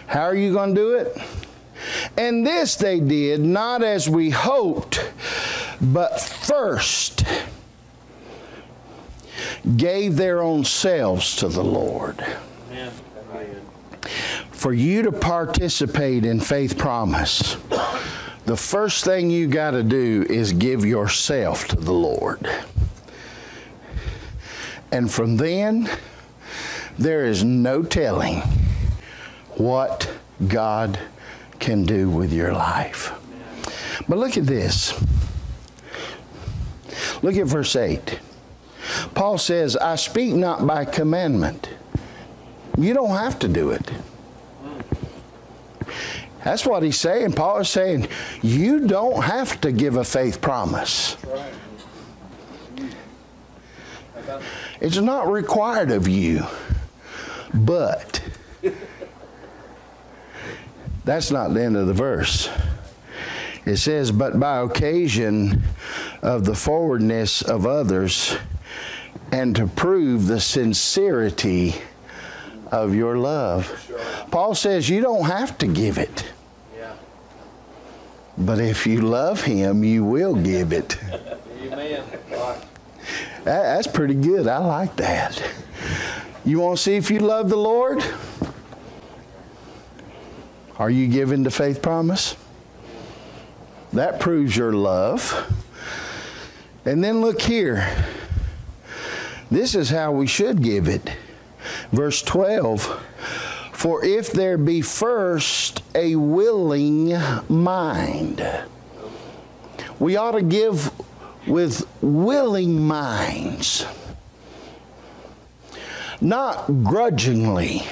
how 0.06 0.22
are 0.22 0.34
you 0.34 0.54
going 0.54 0.74
to 0.74 0.80
do 0.80 0.94
it? 0.94 1.18
And 2.16 2.46
this 2.46 2.76
they 2.76 2.98
did, 2.98 3.40
not 3.40 3.82
as 3.82 4.08
we 4.08 4.30
hoped, 4.30 5.12
but 5.80 6.20
first 6.20 7.24
gave 9.76 10.16
their 10.16 10.42
own 10.42 10.64
selves 10.64 11.36
to 11.36 11.48
the 11.48 11.62
Lord. 11.62 12.24
For 14.50 14.72
you 14.72 15.02
to 15.02 15.12
participate 15.12 16.24
in 16.24 16.40
faith 16.40 16.76
promise, 16.76 17.56
the 18.44 18.56
first 18.56 19.04
thing 19.04 19.30
you 19.30 19.46
got 19.46 19.72
to 19.72 19.82
do 19.82 20.26
is 20.28 20.52
give 20.52 20.84
yourself 20.84 21.68
to 21.68 21.76
the 21.76 21.92
Lord. 21.92 22.50
And 24.90 25.10
from 25.10 25.36
then, 25.36 25.88
there 26.98 27.24
is 27.24 27.44
no 27.44 27.82
telling 27.82 28.40
what 29.56 30.10
God 30.48 30.98
can 31.60 31.84
do 31.84 32.08
with 32.08 32.32
your 32.32 32.52
life. 32.52 33.12
But 34.08 34.18
look 34.18 34.36
at 34.36 34.46
this. 34.46 34.92
Look 37.22 37.36
at 37.36 37.46
verse 37.46 37.74
8. 37.74 38.20
Paul 39.14 39.38
says, 39.38 39.76
I 39.76 39.96
speak 39.96 40.34
not 40.34 40.66
by 40.66 40.84
commandment. 40.84 41.68
You 42.76 42.94
don't 42.94 43.16
have 43.16 43.38
to 43.40 43.48
do 43.48 43.70
it. 43.70 43.90
That's 46.44 46.64
what 46.64 46.82
he's 46.82 46.98
saying. 46.98 47.32
Paul 47.32 47.58
is 47.58 47.68
saying, 47.68 48.08
you 48.40 48.86
don't 48.86 49.22
have 49.22 49.60
to 49.62 49.72
give 49.72 49.96
a 49.96 50.04
faith 50.04 50.40
promise. 50.40 51.16
It's 54.80 54.98
not 54.98 55.30
required 55.30 55.90
of 55.90 56.06
you. 56.06 56.44
But 57.52 58.22
that's 61.04 61.30
not 61.30 61.54
the 61.54 61.62
end 61.62 61.76
of 61.76 61.86
the 61.86 61.94
verse. 61.94 62.48
It 63.64 63.76
says, 63.76 64.12
But 64.12 64.38
by 64.38 64.60
occasion 64.60 65.62
of 66.22 66.44
the 66.44 66.54
forwardness 66.54 67.42
of 67.42 67.66
others, 67.66 68.36
and 69.32 69.54
to 69.56 69.66
prove 69.66 70.26
the 70.26 70.40
sincerity 70.40 71.74
of 72.70 72.94
your 72.94 73.16
love. 73.18 73.90
Paul 74.30 74.54
says 74.54 74.88
you 74.88 75.00
don't 75.00 75.26
have 75.26 75.58
to 75.58 75.66
give 75.66 75.98
it. 75.98 76.24
But 78.38 78.60
if 78.60 78.86
you 78.86 79.00
love 79.00 79.42
him, 79.42 79.82
you 79.82 80.04
will 80.04 80.34
give 80.34 80.72
it. 80.72 80.96
Amen. 81.60 82.04
that's 83.42 83.88
pretty 83.88 84.14
good. 84.14 84.46
I 84.46 84.58
like 84.58 84.94
that. 84.96 85.42
You 86.44 86.60
want 86.60 86.78
to 86.78 86.82
see 86.82 86.94
if 86.94 87.10
you 87.10 87.18
love 87.18 87.48
the 87.48 87.56
Lord? 87.56 88.04
Are 90.78 90.88
you 90.88 91.08
giving 91.08 91.42
the 91.42 91.50
faith 91.50 91.82
promise? 91.82 92.36
That 93.92 94.20
proves 94.20 94.56
your 94.56 94.72
love. 94.72 95.52
And 96.88 97.04
then 97.04 97.20
look 97.20 97.42
here. 97.42 97.86
This 99.50 99.74
is 99.74 99.90
how 99.90 100.10
we 100.12 100.26
should 100.26 100.62
give 100.62 100.88
it. 100.88 101.12
Verse 101.92 102.22
12 102.22 102.80
For 103.74 104.02
if 104.02 104.32
there 104.32 104.56
be 104.56 104.80
first 104.80 105.82
a 105.94 106.16
willing 106.16 107.14
mind, 107.46 108.42
we 109.98 110.16
ought 110.16 110.30
to 110.30 110.40
give 110.40 110.90
with 111.46 111.86
willing 112.00 112.80
minds, 112.80 113.84
not 116.22 116.68
grudgingly, 116.84 117.82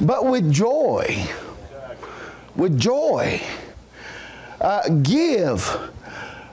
but 0.00 0.24
with 0.24 0.50
joy. 0.50 1.22
With 2.56 2.80
joy. 2.80 3.42
Uh, 4.58 4.88
give 4.88 5.92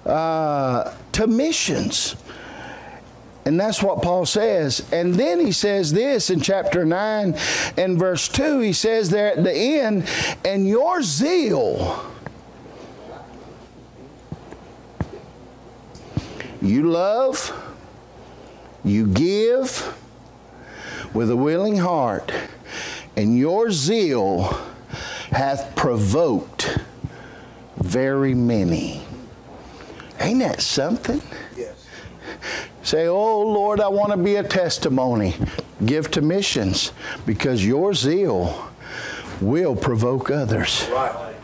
uh, 0.06 0.94
to 1.14 1.28
missions 1.28 2.16
and 3.46 3.60
that's 3.60 3.84
what 3.84 4.02
Paul 4.02 4.26
says. 4.26 4.84
And 4.92 5.14
then 5.14 5.40
he 5.40 5.52
says 5.52 5.94
this 5.94 6.32
in 6.32 6.42
chapter 6.42 6.84
9 6.84 7.36
and 7.78 7.98
verse 7.98 8.28
2. 8.28 8.60
He 8.60 8.74
says 8.74 9.12
there 9.12 9.38
at 9.38 9.44
the 9.44 9.54
end, 9.54 10.10
and 10.44 10.68
your 10.68 11.04
zeal. 11.04 12.12
You 16.60 16.90
love, 16.90 17.54
you 18.84 19.06
give 19.06 19.96
with 21.14 21.30
a 21.30 21.36
willing 21.36 21.78
heart, 21.78 22.34
and 23.16 23.38
your 23.38 23.70
zeal 23.70 24.60
hath 25.30 25.76
provoked 25.76 26.80
very 27.78 28.34
many. 28.34 29.05
Ain't 30.20 30.40
that 30.40 30.62
something? 30.62 31.22
Yes. 31.58 31.86
Say, 32.84 33.08
oh 33.08 33.42
Lord, 33.42 33.80
I 33.80 33.88
want 33.88 34.12
to 34.12 34.18
be 34.18 34.36
a 34.36 34.44
testimony. 34.44 35.36
Give 35.86 36.10
to 36.12 36.22
missions 36.22 36.92
because 37.26 37.66
your 37.66 37.94
zeal 37.94 38.70
will 39.42 39.76
provoke 39.76 40.32
others. 40.32 40.88
Right. 40.92 41.36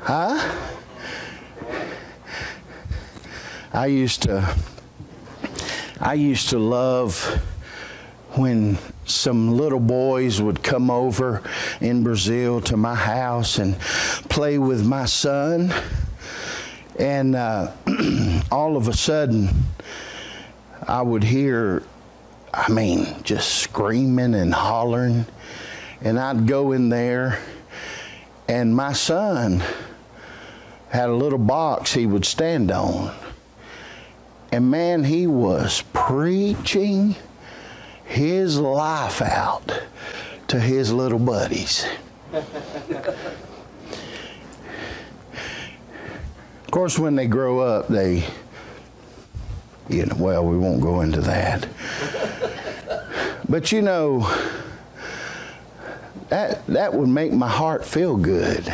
Huh? 0.00 0.56
I 3.72 3.86
used 3.86 4.22
to 4.22 4.56
I 6.00 6.14
used 6.14 6.48
to 6.50 6.58
love 6.58 7.22
when 8.32 8.78
some 9.04 9.56
little 9.56 9.80
boys 9.80 10.40
would 10.40 10.62
come 10.62 10.90
over 10.90 11.42
in 11.80 12.02
Brazil 12.02 12.60
to 12.62 12.76
my 12.76 12.94
house 12.94 13.58
and 13.58 13.78
play 14.28 14.56
with 14.58 14.86
my 14.86 15.04
son. 15.04 15.72
And 16.98 17.34
uh, 17.34 17.72
all 18.50 18.76
of 18.76 18.88
a 18.88 18.92
sudden, 18.92 19.48
I 20.86 21.02
would 21.02 21.22
hear, 21.24 21.82
I 22.52 22.70
mean, 22.70 23.06
just 23.22 23.56
screaming 23.56 24.34
and 24.34 24.52
hollering. 24.52 25.26
And 26.00 26.18
I'd 26.18 26.46
go 26.46 26.72
in 26.72 26.88
there, 26.88 27.38
and 28.48 28.74
my 28.74 28.92
son 28.92 29.62
had 30.88 31.08
a 31.08 31.14
little 31.14 31.38
box 31.38 31.92
he 31.92 32.06
would 32.06 32.24
stand 32.24 32.70
on. 32.70 33.14
And 34.50 34.70
man, 34.70 35.04
he 35.04 35.26
was 35.26 35.84
preaching 35.92 37.14
his 38.04 38.58
life 38.58 39.22
out 39.22 39.82
to 40.48 40.58
his 40.58 40.92
little 40.92 41.20
buddies. 41.20 41.86
of 46.70 46.72
course, 46.72 47.00
when 47.00 47.16
they 47.16 47.26
grow 47.26 47.58
up, 47.58 47.88
they 47.88 48.22
you 49.88 50.06
know, 50.06 50.14
well, 50.16 50.46
we 50.46 50.56
won't 50.56 50.80
go 50.80 51.00
into 51.00 51.20
that. 51.22 51.66
but 53.48 53.72
you 53.72 53.82
know, 53.82 54.20
that, 56.28 56.64
that 56.68 56.94
would 56.94 57.08
make 57.08 57.32
my 57.32 57.48
heart 57.48 57.84
feel 57.84 58.16
good 58.16 58.72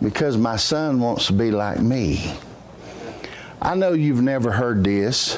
because 0.00 0.38
my 0.38 0.56
son 0.56 1.00
wants 1.00 1.26
to 1.26 1.34
be 1.34 1.50
like 1.50 1.80
me. 1.80 2.32
I 3.60 3.74
know 3.74 3.92
you've 3.92 4.22
never 4.22 4.50
heard 4.50 4.84
this, 4.84 5.36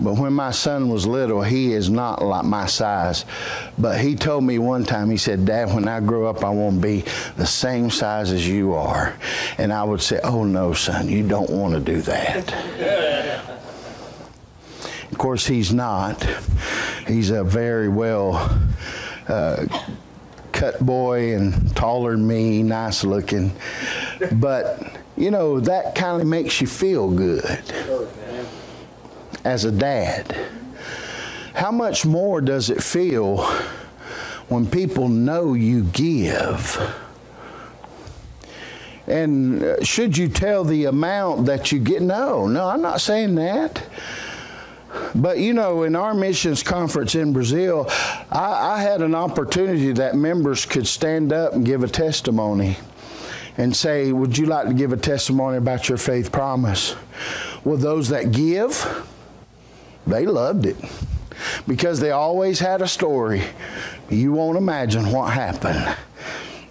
But 0.00 0.14
when 0.14 0.32
my 0.32 0.52
son 0.52 0.88
was 0.88 1.06
little, 1.06 1.42
he 1.42 1.72
is 1.72 1.90
not 1.90 2.22
like 2.22 2.44
my 2.44 2.66
size. 2.66 3.24
But 3.76 4.00
he 4.00 4.14
told 4.14 4.44
me 4.44 4.58
one 4.58 4.84
time, 4.84 5.10
he 5.10 5.16
said, 5.16 5.44
Dad, 5.44 5.74
when 5.74 5.88
I 5.88 5.98
grow 6.00 6.26
up, 6.26 6.44
I 6.44 6.50
want 6.50 6.76
to 6.76 6.80
be 6.80 7.04
the 7.36 7.46
same 7.46 7.90
size 7.90 8.30
as 8.30 8.46
you 8.46 8.74
are. 8.74 9.16
And 9.58 9.72
I 9.72 9.82
would 9.82 10.00
say, 10.00 10.20
Oh, 10.22 10.44
no, 10.44 10.72
son, 10.72 11.08
you 11.08 11.26
don't 11.26 11.50
want 11.50 11.74
to 11.74 11.80
do 11.80 12.00
that. 12.02 13.44
Of 15.10 15.18
course, 15.18 15.46
he's 15.46 15.72
not. 15.72 16.22
He's 17.08 17.30
a 17.30 17.42
very 17.42 17.88
well 17.88 18.36
uh, 19.26 19.66
cut 20.52 20.78
boy 20.78 21.34
and 21.34 21.74
taller 21.74 22.12
than 22.12 22.24
me, 22.24 22.62
nice 22.62 23.02
looking. 23.02 23.52
But, 24.32 24.96
you 25.16 25.32
know, 25.32 25.58
that 25.58 25.96
kind 25.96 26.22
of 26.22 26.28
makes 26.28 26.60
you 26.60 26.68
feel 26.68 27.10
good 27.10 27.62
as 29.44 29.64
a 29.64 29.72
dad. 29.72 30.36
How 31.54 31.70
much 31.70 32.06
more 32.06 32.40
does 32.40 32.70
it 32.70 32.82
feel 32.82 33.44
when 34.48 34.66
people 34.66 35.08
know 35.08 35.54
you 35.54 35.84
give? 35.84 36.78
And 39.08 39.62
uh, 39.62 39.82
should 39.82 40.16
you 40.16 40.28
tell 40.28 40.64
the 40.64 40.84
amount 40.84 41.46
that 41.46 41.72
you 41.72 41.78
get? 41.78 42.02
No, 42.02 42.46
no, 42.46 42.68
I'm 42.68 42.82
not 42.82 43.00
saying 43.00 43.34
that. 43.36 43.82
But 45.14 45.38
you 45.38 45.54
know, 45.54 45.82
in 45.82 45.96
our 45.96 46.14
missions 46.14 46.62
conference 46.62 47.14
in 47.14 47.32
Brazil, 47.32 47.86
I, 48.30 48.74
I, 48.74 48.80
had 48.80 49.00
an 49.02 49.14
opportunity 49.14 49.92
that 49.92 50.14
members 50.14 50.66
could 50.66 50.86
stand 50.86 51.32
up 51.32 51.54
and 51.54 51.64
give 51.64 51.82
a 51.82 51.88
testimony 51.88 52.76
and 53.56 53.74
say, 53.74 54.12
Would 54.12 54.36
you 54.36 54.46
like 54.46 54.68
to 54.68 54.74
give 54.74 54.92
a 54.92 54.96
testimony 54.96 55.56
about 55.56 55.88
your 55.88 55.98
faith 55.98 56.30
promise? 56.30 56.94
Well, 57.64 57.76
those 57.76 58.08
that 58.10 58.32
give, 58.32 59.06
they 60.08 60.26
loved 60.26 60.66
it 60.66 60.76
because 61.66 62.00
they 62.00 62.10
always 62.10 62.58
had 62.58 62.82
a 62.82 62.88
story. 62.88 63.42
You 64.08 64.32
won't 64.32 64.56
imagine 64.56 65.12
what 65.12 65.32
happened 65.32 65.96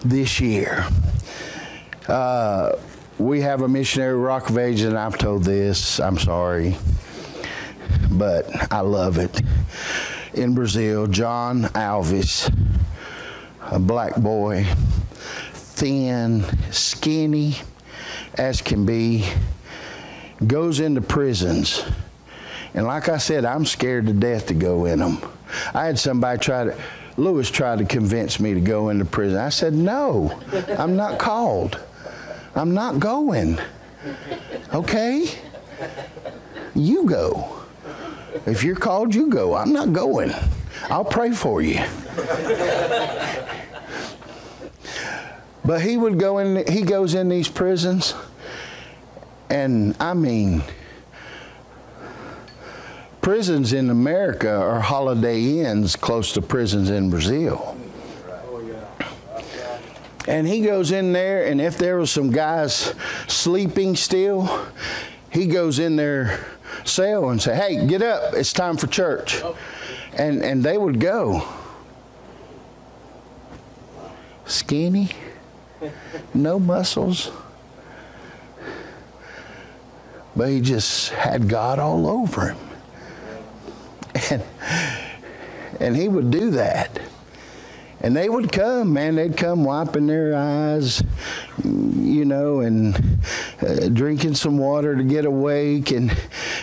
this 0.04 0.40
year. 0.40 0.86
Uh, 2.08 2.74
we 3.20 3.42
have 3.42 3.62
a 3.62 3.68
missionary 3.68 4.16
Rock 4.16 4.50
of 4.50 4.58
Ages, 4.58 4.86
and 4.86 4.98
I've 4.98 5.18
told 5.18 5.44
this, 5.44 6.00
I'm 6.00 6.18
sorry, 6.18 6.78
but 8.12 8.50
I 8.72 8.82
love 8.82 9.18
it. 9.18 9.42
In 10.34 10.54
Brazil, 10.54 11.08
John 11.08 11.64
Alves, 11.76 12.52
a 13.62 13.80
black 13.80 14.16
boy, 14.16 14.66
thin, 15.54 16.44
skinny 16.72 17.58
as 18.36 18.62
can 18.62 18.86
be, 18.86 19.28
goes 20.46 20.80
into 20.80 21.02
prisons 21.02 21.84
and 22.78 22.86
like 22.86 23.10
I 23.10 23.18
said, 23.18 23.44
I'm 23.44 23.66
scared 23.66 24.06
to 24.06 24.14
death 24.14 24.46
to 24.48 24.54
go 24.54 24.86
in 24.86 25.00
them. 25.00 25.18
I 25.74 25.86
had 25.86 25.98
somebody 25.98 26.38
try 26.38 26.66
to, 26.66 26.78
Lewis 27.18 27.50
tried 27.50 27.80
to 27.80 27.86
convince 27.86 28.40
me 28.40 28.54
to 28.54 28.62
go 28.62 28.90
into 28.90 29.04
prison. 29.04 29.40
I 29.40 29.50
said, 29.50 29.74
no, 29.74 30.40
I'm 30.78 30.96
not 30.96 31.18
called. 31.18 31.84
I'm 32.54 32.76
not 32.76 33.00
going. 33.00 33.58
Okay? 34.76 35.28
You 36.76 37.06
go. 37.06 37.64
If 38.46 38.64
you're 38.64 38.76
called, 38.76 39.16
you 39.16 39.28
go. 39.28 39.56
I'm 39.56 39.74
not 39.74 39.92
going. 39.92 40.32
I'll 40.84 41.04
pray 41.04 41.32
for 41.32 41.64
you. 41.64 41.84
but 45.66 45.82
he 45.82 45.98
would 45.98 46.20
go 46.20 46.38
in, 46.38 46.72
he 46.72 46.84
goes 46.84 47.16
in 47.16 47.28
these 47.28 47.48
prisons, 47.48 48.14
and 49.50 49.96
I 50.00 50.14
mean, 50.14 50.62
prisons 53.28 53.74
in 53.74 53.90
America 53.90 54.50
are 54.50 54.80
holiday 54.80 55.60
inns 55.60 55.98
close 55.98 56.32
to 56.32 56.42
prisons 56.42 56.90
in 56.90 57.10
Brazil. 57.10 57.76
And 60.30 60.48
he 60.48 60.62
goes 60.62 60.94
in 60.94 61.12
there, 61.12 61.46
and 61.46 61.60
if 61.60 61.78
there 61.78 61.98
was 61.98 62.10
some 62.10 62.32
guys 62.32 62.94
sleeping 63.28 63.98
still, 63.98 64.66
he 65.30 65.46
goes 65.46 65.78
in 65.78 65.98
their 65.98 66.40
cell 66.86 67.30
and 67.30 67.42
say, 67.42 67.54
"Hey, 67.54 67.86
get 67.86 68.02
up! 68.02 68.34
It's 68.34 68.54
time 68.54 68.78
for 68.78 68.88
church," 68.88 69.44
and 70.14 70.42
and 70.42 70.64
they 70.64 70.78
would 70.78 71.02
go. 71.02 71.46
Skinny, 74.46 75.10
no 76.34 76.60
muscles, 76.60 77.30
but 80.34 80.48
he 80.48 80.62
just 80.62 81.10
had 81.10 81.50
God 81.50 81.78
all 81.78 82.08
over 82.08 82.52
him. 82.52 82.58
And, 84.32 84.44
and 85.80 85.96
he 85.96 86.08
would 86.08 86.32
do 86.32 86.52
that. 86.52 87.00
And 88.00 88.16
they 88.16 88.30
would 88.30 88.52
come, 88.52 88.94
man. 88.94 89.16
They'd 89.16 89.36
come 89.36 89.64
wiping 89.64 90.06
their 90.06 90.36
eyes, 90.36 91.02
you 91.64 92.26
know, 92.26 92.60
and 92.60 93.20
uh, 93.60 93.90
drinking 93.90 94.36
some 94.36 94.60
water 94.60 94.96
to 94.96 95.04
get 95.04 95.26
awake. 95.26 95.90
And, 95.90 96.16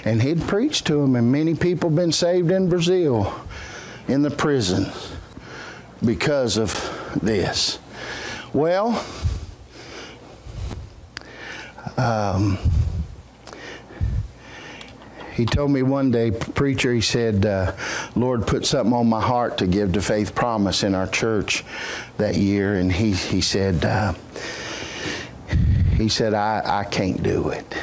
and 0.05 0.22
he'd 0.22 0.42
preach 0.42 0.85
to 0.85 0.94
them. 0.94 1.16
And 1.16 1.33
many 1.33 1.57
people 1.57 1.90
been 1.90 2.12
saved 2.12 2.53
in 2.53 2.68
Brazil 2.68 3.35
in 4.07 4.22
the 4.22 4.31
prisons 4.31 5.12
because 6.05 6.57
of 6.57 6.72
this. 7.20 7.81
Well, 8.53 9.05
um, 11.96 12.59
he 15.34 15.44
told 15.44 15.72
me 15.72 15.82
one 15.82 16.12
day, 16.12 16.30
preacher, 16.30 16.94
he 16.94 17.00
said, 17.00 17.44
uh, 17.44 17.74
Lord 18.14 18.46
put 18.46 18.64
something 18.64 18.92
on 18.92 19.08
my 19.08 19.20
heart 19.20 19.58
to 19.58 19.66
give 19.66 19.92
to 19.94 20.00
Faith 20.00 20.32
Promise 20.32 20.84
in 20.84 20.94
our 20.94 21.08
church 21.08 21.64
that 22.18 22.36
year. 22.36 22.76
And 22.76 22.92
he, 22.92 23.12
he 23.12 23.40
said, 23.40 23.84
uh, 23.84 24.14
he 25.96 26.08
said, 26.08 26.34
I, 26.34 26.62
I 26.64 26.84
can't 26.84 27.20
do 27.20 27.48
it. 27.48 27.74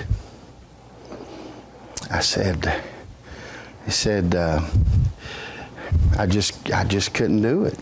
I 2.10 2.22
said, 2.22 2.82
he 3.84 3.92
said, 3.92 4.34
uh, 4.34 4.62
I 6.18 6.28
just, 6.28 6.72
I 6.72 6.86
just 6.86 7.14
couldn't 7.14 7.42
do 7.42 7.66
it. 7.66 7.78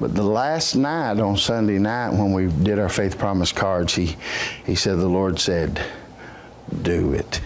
But 0.00 0.14
the 0.14 0.22
last 0.22 0.74
night 0.74 1.20
on 1.20 1.36
Sunday 1.36 1.78
night 1.78 2.10
when 2.10 2.32
we 2.32 2.46
did 2.46 2.78
our 2.78 2.88
faith 2.88 3.18
promise 3.18 3.52
cards, 3.52 3.94
he, 3.94 4.16
he 4.64 4.74
said, 4.74 4.98
the 4.98 5.08
Lord 5.08 5.38
said, 5.38 5.82
do 6.82 7.12
it. 7.12 7.42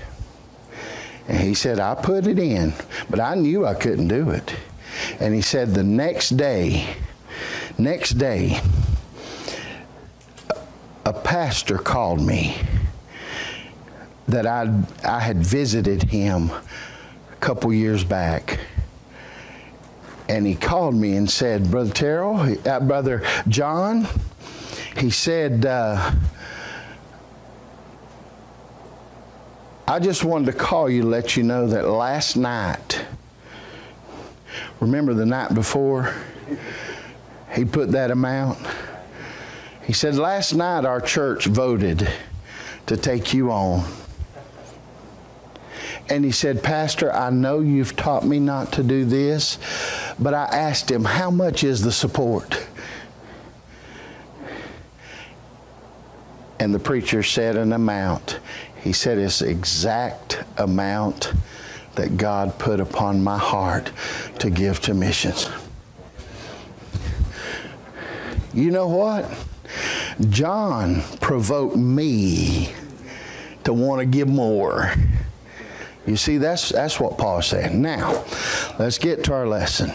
And 1.32 1.40
he 1.40 1.54
said, 1.54 1.80
I 1.80 1.94
put 1.94 2.26
it 2.26 2.38
in, 2.38 2.74
but 3.08 3.18
I 3.18 3.34
knew 3.34 3.64
I 3.64 3.72
couldn't 3.72 4.08
do 4.08 4.28
it. 4.30 4.54
And 5.18 5.34
he 5.34 5.40
said, 5.40 5.70
the 5.70 5.82
next 5.82 6.36
day, 6.36 6.94
next 7.78 8.12
day, 8.18 8.60
a 11.06 11.12
pastor 11.12 11.78
called 11.78 12.20
me 12.20 12.58
that 14.28 14.46
i 14.46 14.70
I 15.02 15.20
had 15.20 15.38
visited 15.38 16.02
him 16.02 16.50
a 16.50 17.36
couple 17.40 17.72
years 17.72 18.04
back. 18.04 18.60
And 20.28 20.46
he 20.46 20.54
called 20.54 20.94
me 20.94 21.16
and 21.16 21.30
said, 21.30 21.70
Brother 21.70 21.92
Terrill, 21.92 22.66
uh, 22.66 22.80
Brother 22.80 23.22
John, 23.48 24.06
he 24.98 25.08
said, 25.08 25.64
uh, 25.64 26.12
I 29.92 29.98
just 29.98 30.24
wanted 30.24 30.46
to 30.46 30.54
call 30.54 30.88
you 30.88 31.02
to 31.02 31.06
let 31.06 31.36
you 31.36 31.42
know 31.42 31.66
that 31.66 31.86
last 31.86 32.34
night, 32.34 33.04
remember 34.80 35.12
the 35.12 35.26
night 35.26 35.52
before 35.52 36.14
he 37.54 37.66
put 37.66 37.92
that 37.92 38.10
amount? 38.10 38.58
He 39.82 39.92
said, 39.92 40.14
Last 40.14 40.54
night 40.54 40.86
our 40.86 40.98
church 40.98 41.44
voted 41.44 42.10
to 42.86 42.96
take 42.96 43.34
you 43.34 43.52
on. 43.52 43.86
And 46.08 46.24
he 46.24 46.32
said, 46.32 46.62
Pastor, 46.62 47.12
I 47.12 47.28
know 47.28 47.60
you've 47.60 47.94
taught 47.94 48.24
me 48.24 48.40
not 48.40 48.72
to 48.72 48.82
do 48.82 49.04
this, 49.04 49.58
but 50.18 50.32
I 50.32 50.44
asked 50.44 50.90
him, 50.90 51.04
How 51.04 51.30
much 51.30 51.64
is 51.64 51.82
the 51.82 51.92
support? 51.92 52.66
And 56.58 56.74
the 56.74 56.78
preacher 56.78 57.22
said 57.22 57.58
an 57.58 57.74
amount. 57.74 58.38
He 58.82 58.92
said 58.92 59.18
it's 59.18 59.38
the 59.38 59.48
exact 59.48 60.42
amount 60.58 61.32
that 61.94 62.16
God 62.16 62.58
put 62.58 62.80
upon 62.80 63.22
my 63.22 63.38
heart 63.38 63.92
to 64.40 64.50
give 64.50 64.80
to 64.82 64.94
missions. 64.94 65.48
You 68.54 68.70
know 68.70 68.88
what? 68.88 69.30
John 70.28 71.02
provoked 71.20 71.76
me 71.76 72.74
to 73.64 73.72
want 73.72 74.00
to 74.00 74.06
give 74.06 74.28
more. 74.28 74.92
You 76.06 76.16
see, 76.16 76.38
that's, 76.38 76.70
that's 76.70 76.98
what 76.98 77.16
Paul's 77.16 77.46
saying. 77.46 77.80
Now, 77.80 78.24
let's 78.78 78.98
get 78.98 79.22
to 79.24 79.32
our 79.32 79.46
lesson. 79.46 79.92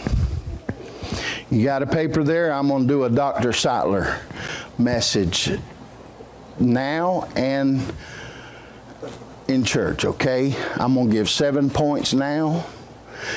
You 1.50 1.64
got 1.64 1.82
a 1.82 1.86
paper 1.86 2.24
there? 2.24 2.52
I'm 2.52 2.68
going 2.68 2.82
to 2.82 2.88
do 2.88 3.04
a 3.04 3.10
Dr. 3.10 3.52
Sattler 3.52 4.20
message 4.78 5.58
now 6.58 7.28
and 7.36 7.80
in 9.48 9.64
church, 9.64 10.04
okay? 10.04 10.54
I'm 10.76 10.94
going 10.94 11.08
to 11.08 11.12
give 11.12 11.28
seven 11.28 11.70
points 11.70 12.12
now 12.12 12.66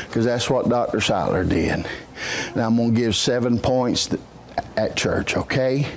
because 0.08 0.26
that's 0.26 0.50
what 0.50 0.69
Dr. 0.69 1.02
Seiler 1.02 1.43
did. 1.43 1.86
And 2.47 2.62
I'm 2.62 2.76
going 2.76 2.93
to 2.93 3.00
give 3.00 3.15
seven 3.15 3.58
points 3.58 4.10
at 4.78 4.95
church, 4.95 5.36
okay? 5.36 5.88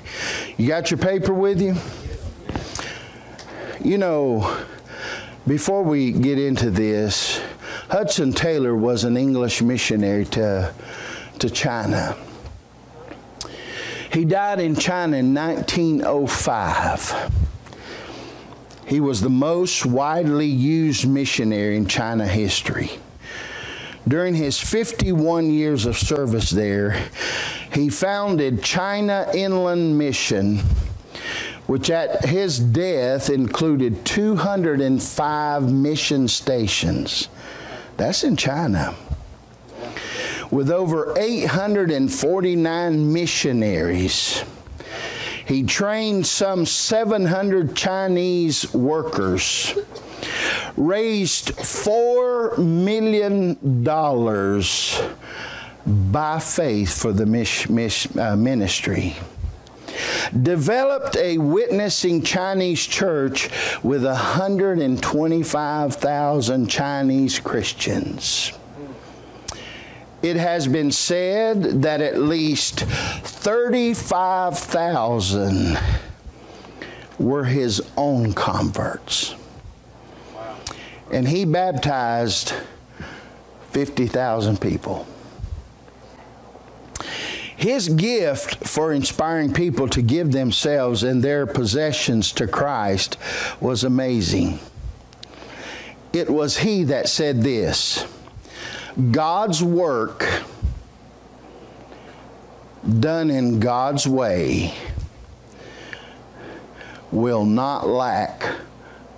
You 0.57 0.69
got 0.69 0.91
your 0.91 0.99
paper 0.99 1.35
with 1.35 1.61
you? 1.61 1.75
You 3.83 3.99
know, 3.99 4.65
before 5.47 5.83
we 5.83 6.13
get 6.13 6.39
into 6.39 6.71
this, 6.71 7.41
Hudson 7.91 8.33
Taylor 8.33 8.75
was 8.75 9.05
an 9.05 9.17
English 9.17 9.61
missionary 9.61 10.25
to, 10.27 10.73
to 11.41 11.51
China. 11.51 12.17
He 14.13 14.25
died 14.25 14.61
in 14.61 14.77
China 14.77 15.19
in 15.19 15.35
1905. 15.35 17.54
He 18.87 19.01
was 19.01 19.21
the 19.21 19.31
most 19.31 19.87
widely 19.87 20.47
used 20.47 21.09
missionary 21.09 21.77
in 21.77 21.87
China 21.87 22.27
history. 22.27 22.91
During 24.07 24.35
his 24.35 24.61
51 24.61 25.51
years 25.51 25.87
of 25.87 25.97
service 25.97 26.51
there, 26.51 27.09
he 27.73 27.89
founded 27.89 28.63
China 28.63 29.31
Inland 29.35 29.97
Mission, 29.97 30.59
which 31.67 31.89
at 31.89 32.27
his 32.27 32.59
death 32.59 33.31
included 33.31 34.05
205 34.05 35.73
mission 35.73 36.29
stations. 36.29 37.29
That's 37.97 38.25
in 38.25 38.37
China 38.37 38.95
with 40.51 40.71
over 40.71 41.15
849 41.19 43.13
missionaries. 43.13 44.45
He 45.47 45.63
trained 45.63 46.27
some 46.27 46.67
700 46.67 47.77
Chinese 47.77 48.73
workers, 48.73 49.75
raised 50.77 51.57
$4 51.57 52.59
million 52.59 53.55
by 56.13 56.39
faith 56.39 56.99
for 56.99 57.13
the 57.13 57.27
uh, 58.19 58.37
ministry 58.37 59.17
developed 60.43 61.17
a 61.17 61.39
witnessing 61.39 62.23
Chinese 62.23 62.85
church 62.85 63.49
with 63.83 64.05
125,000 64.05 66.69
Chinese 66.69 67.39
Christians. 67.39 68.53
It 70.25 70.37
has 70.37 70.67
been 70.67 70.91
said 70.91 71.83
that 71.83 72.01
at 72.01 72.19
least 72.19 72.81
35,000 72.81 75.79
were 77.19 77.45
his 77.45 77.83
own 77.99 78.33
converts. 78.33 79.35
And 81.13 81.29
he 81.29 81.45
baptized 81.45 82.55
50,000 83.73 84.59
people. 84.63 85.07
His 87.55 87.91
gift 87.91 88.67
for 88.67 88.95
inspiring 88.95 89.53
people 89.53 89.91
to 89.91 90.01
give 90.01 90.33
themselves 90.33 91.03
and 91.03 91.23
their 91.23 91.47
possessions 91.47 92.33
to 92.33 92.47
Christ 92.47 93.19
was 93.61 93.85
amazing. 93.85 94.59
It 96.15 96.31
was 96.31 96.57
he 96.57 96.85
that 96.85 97.11
said 97.11 97.43
this 97.43 98.07
God's 99.11 99.63
work 99.63 100.25
done 103.01 103.31
in 103.31 103.59
God's 103.61 104.07
way 104.07 104.75
will 107.11 107.45
not 107.45 107.89
lack 107.89 108.47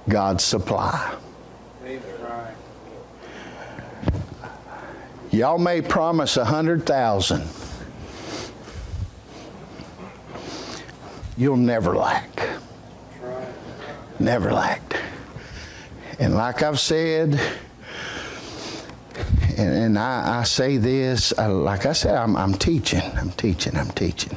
God's 0.08 0.44
supply. 0.44 1.14
Y'all 5.30 5.58
may 5.58 5.82
promise 5.82 6.36
a 6.36 6.44
hundred 6.44 6.86
thousand. 6.86 7.46
You'll 11.36 11.58
never 11.58 11.94
lack. 11.94 12.48
Never 14.18 14.52
lacked. 14.52 14.96
And 16.18 16.34
like 16.34 16.62
I've 16.62 16.80
said, 16.80 17.38
and, 19.56 19.74
and 19.74 19.98
I, 19.98 20.40
I, 20.40 20.42
say 20.42 20.76
this, 20.76 21.32
I, 21.38 21.46
like 21.46 21.86
I 21.86 21.92
said, 21.92 22.14
I'm, 22.14 22.36
I'm, 22.36 22.54
teaching, 22.54 23.02
I'm 23.16 23.30
teaching, 23.30 23.76
I'm 23.76 23.90
teaching. 23.90 24.36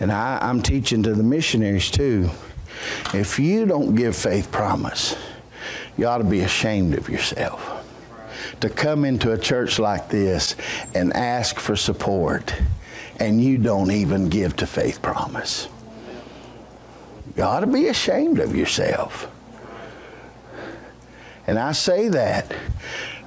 And 0.00 0.10
I, 0.10 0.38
I'm 0.40 0.62
teaching 0.62 1.02
to 1.02 1.14
the 1.14 1.22
missionaries 1.22 1.90
too. 1.90 2.30
If 3.12 3.38
you 3.38 3.66
don't 3.66 3.94
give 3.94 4.16
faith 4.16 4.50
promise, 4.50 5.16
you 5.96 6.06
ought 6.06 6.18
to 6.18 6.24
be 6.24 6.40
ashamed 6.40 6.94
of 6.94 7.08
yourself. 7.08 7.70
To 8.60 8.70
come 8.70 9.04
into 9.04 9.32
a 9.32 9.38
church 9.38 9.78
like 9.78 10.08
this 10.08 10.56
and 10.94 11.12
ask 11.12 11.58
for 11.58 11.76
support, 11.76 12.54
and 13.20 13.42
you 13.42 13.58
don't 13.58 13.90
even 13.90 14.28
give 14.28 14.56
to 14.56 14.66
faith 14.66 15.02
promise. 15.02 15.68
You 17.36 17.42
ought 17.42 17.60
to 17.60 17.66
be 17.66 17.88
ashamed 17.88 18.38
of 18.38 18.56
yourself. 18.56 19.28
And 21.46 21.58
I 21.58 21.72
say 21.72 22.08
that 22.08 22.54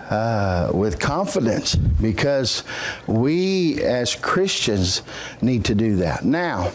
uh, 0.10 0.72
with 0.74 1.00
confidence 1.00 1.76
because 1.76 2.64
we 3.06 3.82
as 3.84 4.16
Christians 4.16 5.02
need 5.42 5.66
to 5.66 5.76
do 5.76 5.98
that. 5.98 6.26
Now, 6.26 6.72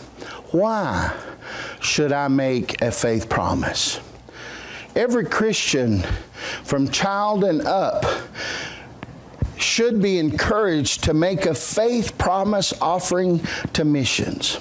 why 0.51 1.13
should 1.81 2.13
I 2.13 2.29
make 2.29 2.81
a 2.83 2.91
faith 2.91 3.29
promise? 3.29 4.01
Every 4.95 5.25
Christian, 5.25 6.05
from 6.65 6.91
child 6.91 7.45
and 7.45 7.63
up, 7.63 8.05
should 9.57 10.03
be 10.03 10.19
encouraged 10.19 11.05
to 11.05 11.15
make 11.15 11.47
a 11.47 11.55
faith 11.55 12.19
promise 12.19 12.75
offering 12.81 13.41
to 13.73 13.85
missions 13.85 14.59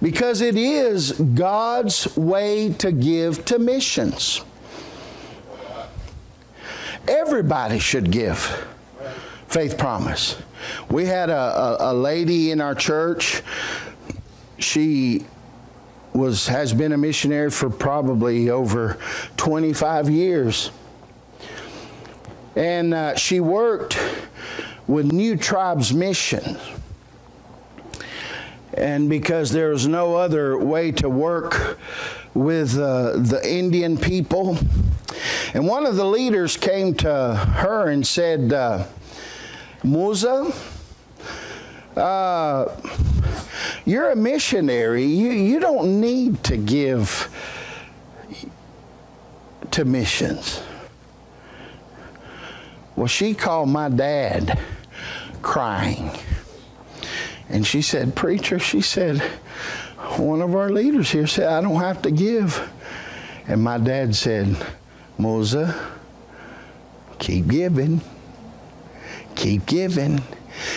because 0.00 0.40
it 0.40 0.56
is 0.56 1.12
God's 1.12 2.16
way 2.16 2.72
to 2.74 2.92
give 2.92 3.44
to 3.46 3.58
missions. 3.58 4.42
Everybody 7.08 7.78
should 7.78 8.10
give 8.10 8.38
faith 9.46 9.78
promise. 9.78 10.36
We 10.90 11.06
had 11.06 11.30
a, 11.30 11.34
a, 11.80 11.92
a 11.92 11.94
lady 11.94 12.50
in 12.50 12.60
our 12.60 12.74
church. 12.74 13.42
She 14.58 15.24
was 16.12 16.46
has 16.48 16.74
been 16.74 16.92
a 16.92 16.98
missionary 16.98 17.50
for 17.50 17.70
probably 17.70 18.50
over 18.50 18.98
25 19.38 20.10
years. 20.10 20.70
And 22.56 22.92
uh, 22.92 23.16
she 23.16 23.40
worked 23.40 23.98
with 24.86 25.10
New 25.10 25.36
Tribes 25.36 25.94
Mission. 25.94 26.58
And 28.74 29.08
because 29.08 29.50
there 29.50 29.70
was 29.70 29.86
no 29.86 30.14
other 30.14 30.58
way 30.58 30.92
to 30.92 31.08
work 31.08 31.78
with 32.34 32.78
uh, 32.78 33.12
the 33.18 33.40
Indian 33.44 33.96
people, 33.96 34.58
and 35.54 35.66
one 35.66 35.86
of 35.86 35.96
the 35.96 36.04
leaders 36.04 36.56
came 36.56 36.94
to 36.94 37.34
her 37.34 37.88
and 37.88 38.06
said, 38.06 38.52
uh, 38.52 38.84
Musa, 39.82 40.52
uh, 41.96 42.76
you're 43.84 44.10
a 44.10 44.16
missionary. 44.16 45.04
You, 45.04 45.30
you 45.30 45.60
don't 45.60 46.00
need 46.00 46.44
to 46.44 46.56
give 46.56 47.28
to 49.70 49.84
missions. 49.84 50.62
Well, 52.96 53.06
she 53.06 53.34
called 53.34 53.68
my 53.68 53.88
dad 53.88 54.58
crying. 55.42 56.10
And 57.48 57.66
she 57.66 57.80
said, 57.80 58.14
Preacher, 58.14 58.58
she 58.58 58.80
said, 58.80 59.22
one 60.18 60.42
of 60.42 60.54
our 60.54 60.70
leaders 60.70 61.10
here 61.10 61.26
said, 61.26 61.48
I 61.48 61.60
don't 61.60 61.80
have 61.80 62.02
to 62.02 62.10
give. 62.10 62.70
And 63.46 63.62
my 63.62 63.78
dad 63.78 64.14
said, 64.14 64.56
Mosa, 65.18 65.74
keep 67.18 67.48
giving. 67.48 68.00
Keep 69.34 69.66
giving. 69.66 70.22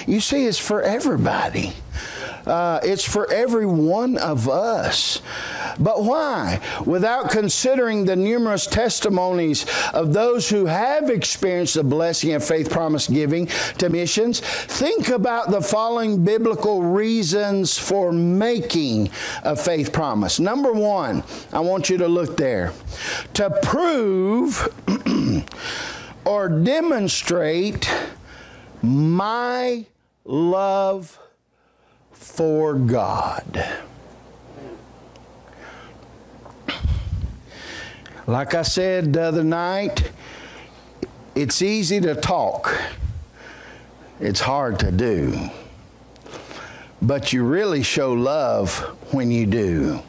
You 0.07 0.19
see, 0.19 0.45
it's 0.45 0.59
for 0.59 0.81
everybody. 0.81 1.73
Uh, 2.45 2.79
it's 2.83 3.03
for 3.03 3.31
every 3.31 3.65
one 3.65 4.17
of 4.17 4.49
us. 4.49 5.21
But 5.79 6.03
why? 6.03 6.59
Without 6.85 7.29
considering 7.29 8.05
the 8.05 8.15
numerous 8.15 8.65
testimonies 8.67 9.65
of 9.93 10.13
those 10.13 10.49
who 10.49 10.65
have 10.65 11.09
experienced 11.09 11.75
the 11.75 11.83
blessing 11.83 12.33
of 12.33 12.43
faith 12.43 12.69
promise 12.69 13.07
giving 13.07 13.47
to 13.77 13.89
missions, 13.89 14.39
think 14.39 15.09
about 15.09 15.51
the 15.51 15.61
following 15.61 16.23
biblical 16.23 16.81
reasons 16.81 17.77
for 17.77 18.11
making 18.11 19.09
a 19.43 19.55
faith 19.55 19.93
promise. 19.93 20.39
Number 20.39 20.73
one, 20.73 21.23
I 21.53 21.59
want 21.59 21.89
you 21.89 21.97
to 21.97 22.07
look 22.07 22.37
there. 22.37 22.73
To 23.35 23.49
prove 23.61 24.73
or 26.25 26.49
demonstrate 26.49 27.89
my 28.81 29.85
love 30.25 31.19
for 32.21 32.75
God. 32.75 33.67
Like 38.27 38.53
I 38.53 38.61
said 38.61 39.11
the 39.11 39.23
other 39.23 39.43
night, 39.43 40.11
it's 41.35 41.63
easy 41.63 41.99
to 42.01 42.13
talk, 42.13 42.79
it's 44.19 44.39
hard 44.39 44.79
to 44.79 44.91
do. 44.91 45.49
But 47.01 47.33
you 47.33 47.43
really 47.43 47.81
show 47.81 48.13
love 48.13 48.77
when 49.11 49.31
you 49.31 49.47
do. 49.47 50.03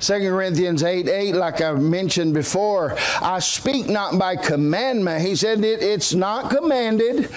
2 0.00 0.18
Corinthians 0.20 0.82
8 0.82 1.08
8, 1.08 1.34
like 1.34 1.60
I 1.60 1.72
mentioned 1.74 2.32
before, 2.32 2.96
I 3.20 3.38
speak 3.38 3.86
not 3.86 4.18
by 4.18 4.34
commandment. 4.36 5.20
He 5.20 5.36
said 5.36 5.62
it, 5.62 5.82
it's 5.82 6.14
not 6.14 6.50
commanded, 6.50 7.28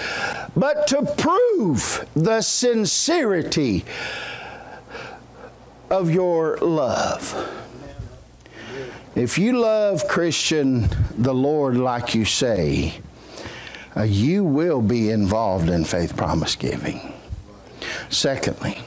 but 0.56 0.86
to 0.88 1.02
prove 1.02 2.08
the 2.14 2.40
sincerity 2.40 3.84
of 5.90 6.10
your 6.10 6.56
love. 6.58 7.50
If 9.14 9.38
you 9.38 9.60
love 9.60 10.08
Christian 10.08 10.88
the 11.16 11.34
Lord 11.34 11.76
like 11.76 12.14
you 12.14 12.24
say, 12.24 12.94
uh, 13.96 14.02
you 14.02 14.42
will 14.42 14.80
be 14.80 15.10
involved 15.10 15.68
in 15.68 15.84
faith 15.84 16.16
promise 16.16 16.56
giving. 16.56 17.12
Secondly, 18.08 18.78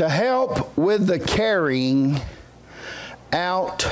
to 0.00 0.08
help 0.08 0.78
with 0.78 1.06
the 1.06 1.18
carrying 1.18 2.18
out 3.34 3.86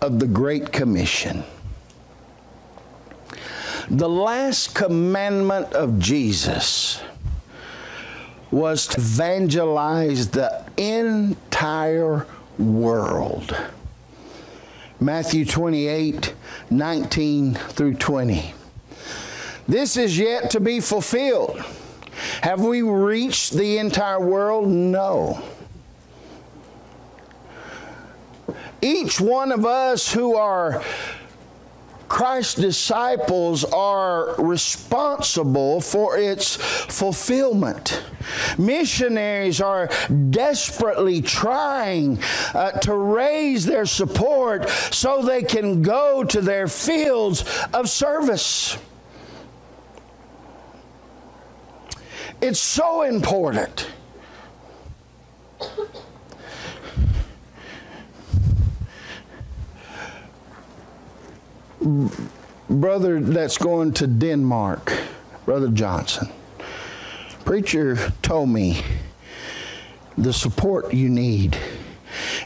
of 0.00 0.20
the 0.20 0.28
Great 0.28 0.70
Commission. 0.70 1.42
The 3.90 4.08
last 4.08 4.76
commandment 4.76 5.72
of 5.72 5.98
Jesus 5.98 7.02
was 8.52 8.86
to 8.86 9.00
evangelize 9.00 10.28
the 10.28 10.64
entire 10.76 12.24
world. 12.56 13.56
Matthew 15.00 15.44
28 15.44 16.32
19 16.70 17.54
through 17.54 17.94
20. 17.94 18.54
This 19.66 19.96
is 19.96 20.16
yet 20.16 20.50
to 20.50 20.60
be 20.60 20.78
fulfilled 20.78 21.60
have 22.42 22.60
we 22.60 22.82
reached 22.82 23.52
the 23.52 23.78
entire 23.78 24.20
world? 24.20 24.68
No. 24.68 25.42
Each 28.80 29.20
one 29.20 29.52
of 29.52 29.64
us 29.64 30.12
who 30.12 30.36
are 30.36 30.82
Christ's 32.12 32.56
disciples 32.56 33.64
are 33.64 34.34
responsible 34.36 35.80
for 35.80 36.18
its 36.18 36.56
fulfillment. 36.56 38.02
Missionaries 38.58 39.62
are 39.62 39.88
desperately 40.28 41.22
trying 41.22 42.22
uh, 42.52 42.72
to 42.80 42.94
raise 42.94 43.64
their 43.64 43.86
support 43.86 44.68
so 44.68 45.22
they 45.22 45.42
can 45.42 45.80
go 45.80 46.22
to 46.22 46.42
their 46.42 46.68
fields 46.68 47.44
of 47.72 47.88
service. 47.88 48.76
It's 52.42 52.58
so 52.58 53.02
important. 53.02 53.88
Brother 62.68 63.20
that's 63.20 63.56
going 63.56 63.92
to 63.92 64.08
Denmark, 64.08 64.92
Brother 65.44 65.68
Johnson, 65.68 66.30
preacher 67.44 68.12
told 68.22 68.48
me 68.48 68.82
the 70.18 70.32
support 70.32 70.92
you 70.92 71.08
need 71.08 71.56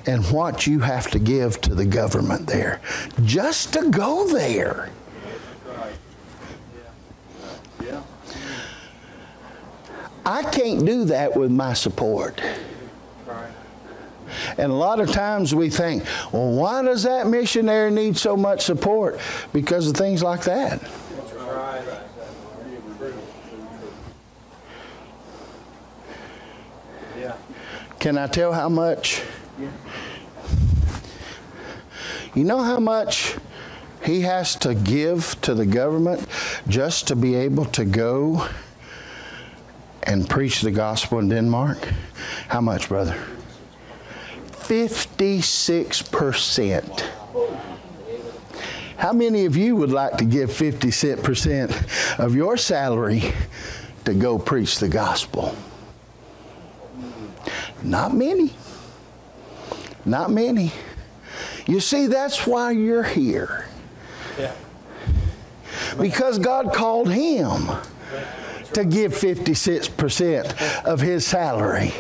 and 0.05 0.23
what 0.31 0.67
you 0.67 0.81
have 0.81 1.11
to 1.13 1.19
give 1.19 1.59
to 1.63 1.75
the 1.75 1.87
government 1.87 2.47
there 2.47 2.83
just 3.25 3.73
to 3.73 3.91
go 3.91 4.29
there. 4.29 4.91
I 10.27 10.43
can't 10.43 10.85
do 10.85 11.05
that 11.05 11.37
with 11.37 11.53
my 11.53 11.73
support. 11.73 12.43
And 14.59 14.73
a 14.73 14.75
lot 14.75 14.99
of 14.99 15.13
times 15.13 15.55
we 15.55 15.71
think, 15.71 16.05
well, 16.33 16.51
why 16.51 16.83
does 16.83 17.05
that 17.05 17.29
missionary 17.29 17.93
need 17.93 18.17
so 18.17 18.37
much 18.37 18.63
support? 18.63 19.21
Because 19.53 19.89
of 19.89 19.97
things 19.97 20.25
like 20.25 20.43
that. 20.43 20.83
Can 28.01 28.19
I 28.19 28.27
tell 28.27 28.53
how 28.53 28.69
much? 28.69 29.23
You 32.35 32.45
know 32.45 32.63
how 32.63 32.79
much 32.79 33.37
he 34.05 34.21
has 34.23 34.55
to 34.57 34.75
give 34.75 35.41
to 35.43 35.55
the 35.55 35.67
government 35.67 36.27
just 36.69 37.09
to 37.09 37.17
be 37.17 37.35
able 37.35 37.65
to 37.67 37.85
go 37.85 38.47
and 40.07 40.29
preach 40.29 40.61
the 40.61 40.71
gospel 40.71 41.19
in 41.19 41.29
Denmark? 41.29 41.89
How 42.49 42.61
much, 42.61 42.89
brother? 42.89 43.17
56%. 44.53 47.03
How 48.97 49.13
many 49.13 49.45
of 49.45 49.57
you 49.57 49.77
would 49.77 49.93
like 49.93 50.17
to 50.17 50.25
give 50.25 50.51
56% 50.51 52.19
of 52.19 52.35
your 52.35 52.57
salary 52.57 53.23
to 54.05 54.15
go 54.15 54.39
preach 54.39 54.79
the 54.79 54.89
gospel? 54.89 55.55
Not 57.83 58.15
many. 58.15 58.55
Not 60.05 60.31
many. 60.31 60.73
You 61.67 61.81
see, 61.81 62.07
that's 62.07 62.47
why 62.47 62.71
you're 62.71 63.03
here. 63.03 63.67
Yeah. 64.39 64.55
Because 66.01 66.39
God 66.39 66.73
called 66.73 67.11
him 67.11 67.69
to 68.75 68.85
give 68.85 69.13
56% 69.13 70.85
of 70.85 71.01
his 71.01 71.27
salary. 71.27 71.93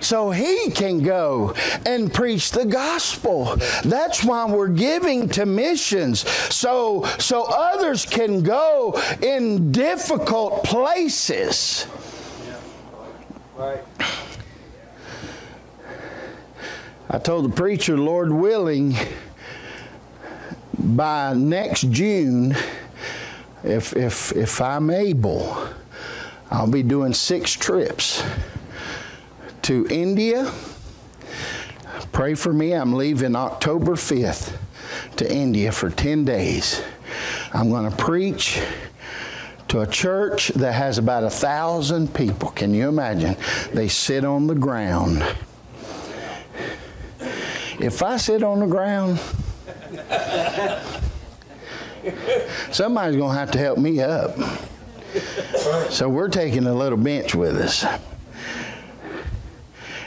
So 0.00 0.30
he 0.30 0.70
can 0.70 1.02
go 1.02 1.54
and 1.86 2.12
preach 2.12 2.50
the 2.50 2.64
gospel. 2.64 3.56
That's 3.84 4.24
why 4.24 4.46
we're 4.50 4.68
giving 4.68 5.28
to 5.30 5.46
missions. 5.46 6.28
So 6.54 7.04
so 7.18 7.44
others 7.48 8.04
can 8.04 8.42
go 8.42 9.00
in 9.22 9.72
difficult 9.72 10.64
places. 10.64 11.86
Right. 13.56 13.80
I 17.12 17.18
told 17.18 17.44
the 17.44 17.54
preacher, 17.54 17.98
Lord 17.98 18.32
willing, 18.32 18.94
by 20.78 21.34
next 21.34 21.90
June, 21.90 22.56
if, 23.64 23.94
if, 23.94 24.32
if 24.32 24.60
I'm 24.60 24.90
able, 24.90 25.68
I'll 26.50 26.70
be 26.70 26.82
doing 26.82 27.14
six 27.14 27.52
trips 27.52 28.22
to 29.62 29.86
India. 29.88 30.50
Pray 32.12 32.34
for 32.34 32.52
me. 32.52 32.72
I'm 32.72 32.94
leaving 32.94 33.36
October 33.36 33.92
5th 33.92 34.56
to 35.16 35.32
India 35.32 35.70
for 35.70 35.90
10 35.90 36.24
days. 36.24 36.82
I'm 37.52 37.70
going 37.70 37.88
to 37.88 37.96
preach 37.96 38.60
to 39.68 39.80
a 39.80 39.86
church 39.86 40.48
that 40.48 40.72
has 40.72 40.98
about 40.98 41.22
a 41.22 41.30
thousand 41.30 42.12
people. 42.14 42.50
Can 42.50 42.74
you 42.74 42.88
imagine? 42.88 43.36
They 43.72 43.86
sit 43.86 44.24
on 44.24 44.48
the 44.48 44.54
ground. 44.54 45.22
If 47.78 48.02
I 48.02 48.16
sit 48.16 48.42
on 48.42 48.60
the 48.60 48.66
ground, 48.66 49.20
Somebody's 52.70 53.16
going 53.16 53.32
to 53.32 53.38
have 53.38 53.50
to 53.52 53.58
help 53.58 53.78
me 53.78 54.00
up. 54.00 54.36
So 55.90 56.08
we're 56.08 56.28
taking 56.28 56.66
a 56.66 56.74
little 56.74 56.98
bench 56.98 57.34
with 57.34 57.56
us. 57.56 57.84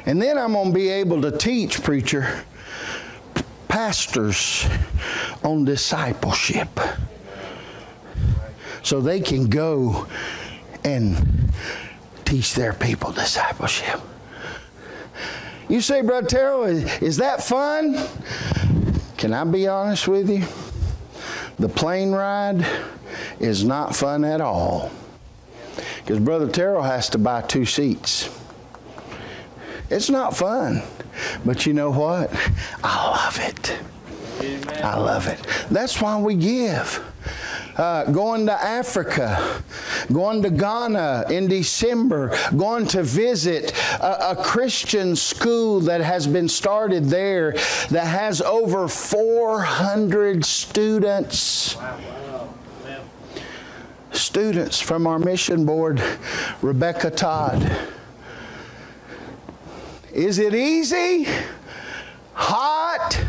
And 0.05 0.21
then 0.21 0.37
I'm 0.37 0.53
going 0.53 0.69
to 0.69 0.73
be 0.73 0.89
able 0.89 1.21
to 1.21 1.37
teach, 1.37 1.81
preacher, 1.83 2.43
pastors 3.67 4.67
on 5.43 5.65
discipleship. 5.65 6.79
So 8.81 8.99
they 8.99 9.21
can 9.21 9.49
go 9.49 10.07
and 10.83 11.51
teach 12.25 12.53
their 12.53 12.73
people 12.73 13.11
discipleship. 13.11 14.01
You 15.69 15.79
say, 15.79 16.01
Brother 16.01 16.27
Terrill, 16.27 16.67
is, 16.67 17.01
is 17.01 17.17
that 17.17 17.41
fun? 17.41 17.97
Can 19.17 19.33
I 19.33 19.43
be 19.45 19.67
honest 19.67 20.07
with 20.07 20.29
you? 20.29 20.43
The 21.63 21.69
plane 21.69 22.11
ride 22.11 22.67
is 23.39 23.63
not 23.63 23.95
fun 23.95 24.25
at 24.25 24.41
all. 24.41 24.91
Because 25.99 26.19
Brother 26.19 26.49
Terrill 26.49 26.83
has 26.83 27.07
to 27.11 27.17
buy 27.17 27.41
two 27.41 27.63
seats. 27.63 28.29
It's 29.89 30.09
not 30.09 30.35
fun. 30.35 30.83
But 31.45 31.65
you 31.65 31.71
know 31.71 31.89
what? 31.89 32.29
I 32.83 33.09
love 33.09 33.39
it. 33.39 33.77
Amen. 34.41 34.83
I 34.83 34.97
love 34.97 35.27
it. 35.27 35.39
That's 35.71 36.01
why 36.01 36.19
we 36.19 36.35
give. 36.35 37.01
Uh, 37.75 38.05
going 38.11 38.45
to 38.45 38.53
Africa, 38.53 39.63
going 40.11 40.41
to 40.43 40.49
Ghana 40.49 41.25
in 41.29 41.47
December, 41.47 42.35
going 42.55 42.85
to 42.87 43.03
visit 43.03 43.73
a, 43.99 44.31
a 44.31 44.35
Christian 44.35 45.15
school 45.15 45.79
that 45.81 46.01
has 46.01 46.27
been 46.27 46.47
started 46.47 47.05
there 47.05 47.53
that 47.89 48.07
has 48.07 48.41
over 48.41 48.87
400 48.87 50.45
students. 50.45 51.77
Students 54.11 54.79
from 54.79 55.07
our 55.07 55.17
mission 55.17 55.65
board, 55.65 56.01
Rebecca 56.61 57.09
Todd. 57.09 57.89
Is 60.13 60.37
it 60.37 60.53
easy? 60.53 61.27
Hot? 62.33 63.19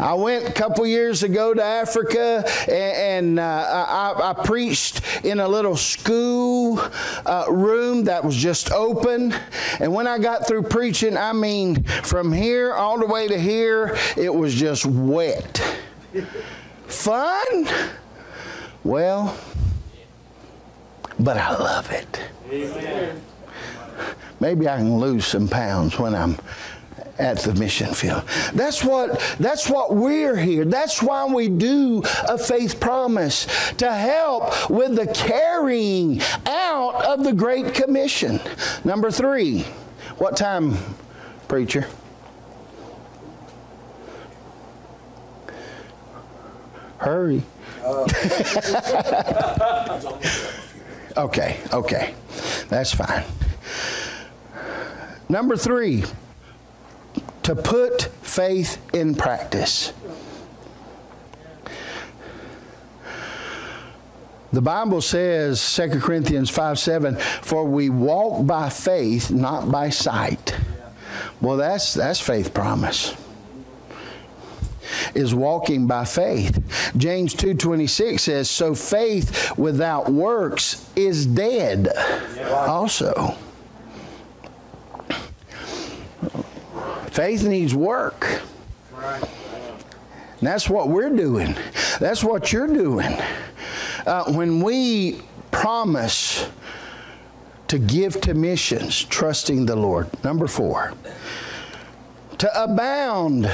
I 0.00 0.14
went 0.14 0.48
a 0.48 0.52
couple 0.52 0.86
years 0.86 1.22
ago 1.22 1.52
to 1.54 1.62
Africa 1.62 2.44
and, 2.68 3.38
and 3.38 3.38
uh, 3.38 3.42
I, 3.42 4.30
I, 4.30 4.44
preached 4.44 5.02
in 5.24 5.40
a 5.40 5.48
little 5.48 5.76
school 5.76 6.80
uh, 7.26 7.46
room 7.48 8.04
that 8.04 8.24
was 8.24 8.36
just 8.36 8.72
open. 8.72 9.34
And 9.80 9.92
when 9.92 10.06
I 10.06 10.18
got 10.18 10.46
through 10.46 10.64
preaching, 10.64 11.16
I 11.16 11.32
mean, 11.32 11.84
from 11.84 12.32
here 12.32 12.72
all 12.72 12.98
the 12.98 13.06
way 13.06 13.28
to 13.28 13.38
here, 13.38 13.96
it 14.16 14.34
was 14.34 14.54
just 14.54 14.86
wet. 14.86 15.62
Fun? 16.86 17.68
Well, 18.84 19.36
but 21.18 21.36
I 21.36 21.56
love 21.56 21.90
it. 21.90 22.20
Amen. 22.50 23.20
Maybe 24.40 24.68
I 24.68 24.78
can 24.78 24.98
lose 24.98 25.26
some 25.26 25.48
pounds 25.48 25.98
when 25.98 26.14
I'm 26.14 26.36
at 27.18 27.38
the 27.38 27.54
mission 27.54 27.92
field. 27.94 28.22
That's 28.54 28.84
what 28.84 29.20
that's 29.38 29.68
what 29.68 29.94
we're 29.94 30.36
here. 30.36 30.64
That's 30.64 31.02
why 31.02 31.26
we 31.26 31.48
do 31.48 32.02
a 32.28 32.38
faith 32.38 32.80
promise 32.80 33.46
to 33.74 33.92
help 33.92 34.70
with 34.70 34.96
the 34.96 35.06
carrying 35.06 36.20
out 36.46 37.04
of 37.04 37.24
the 37.24 37.32
great 37.32 37.74
commission. 37.74 38.40
Number 38.84 39.10
3. 39.10 39.62
What 40.18 40.36
time, 40.36 40.76
preacher? 41.48 41.86
Hurry. 46.98 47.42
okay, 51.16 51.58
okay. 51.72 52.14
That's 52.68 52.94
fine. 52.94 53.24
Number 55.28 55.56
3 55.56 56.04
to 57.42 57.54
put 57.54 58.02
faith 58.22 58.78
in 58.94 59.14
practice. 59.14 59.92
The 64.52 64.60
Bible 64.60 65.00
says, 65.00 65.76
2 65.76 66.00
Corinthians 66.00 66.50
5 66.50 66.78
7, 66.78 67.16
for 67.16 67.64
we 67.64 67.88
walk 67.88 68.46
by 68.46 68.68
faith, 68.68 69.30
not 69.30 69.72
by 69.72 69.88
sight. 69.88 70.54
Well, 71.40 71.56
that's, 71.56 71.94
that's 71.94 72.20
faith 72.20 72.52
promise. 72.52 73.14
Is 75.14 75.34
walking 75.34 75.86
by 75.86 76.04
faith. 76.04 76.92
James 76.96 77.34
2:26 77.34 78.20
says, 78.20 78.50
"So 78.50 78.74
faith 78.74 79.56
without 79.56 80.12
works 80.12 80.84
is 80.96 81.24
dead." 81.24 81.88
Also. 82.50 83.34
Faith 87.12 87.44
needs 87.44 87.74
work. 87.74 88.40
And 88.96 90.48
that's 90.48 90.70
what 90.70 90.88
we're 90.88 91.14
doing. 91.14 91.54
That's 92.00 92.24
what 92.24 92.54
you're 92.54 92.66
doing. 92.66 93.14
Uh, 94.06 94.32
when 94.32 94.62
we 94.62 95.20
promise 95.50 96.48
to 97.68 97.78
give 97.78 98.18
to 98.22 98.32
missions, 98.32 99.04
trusting 99.04 99.66
the 99.66 99.76
Lord. 99.76 100.08
Number 100.24 100.46
four, 100.46 100.94
to 102.38 102.62
abound. 102.62 103.50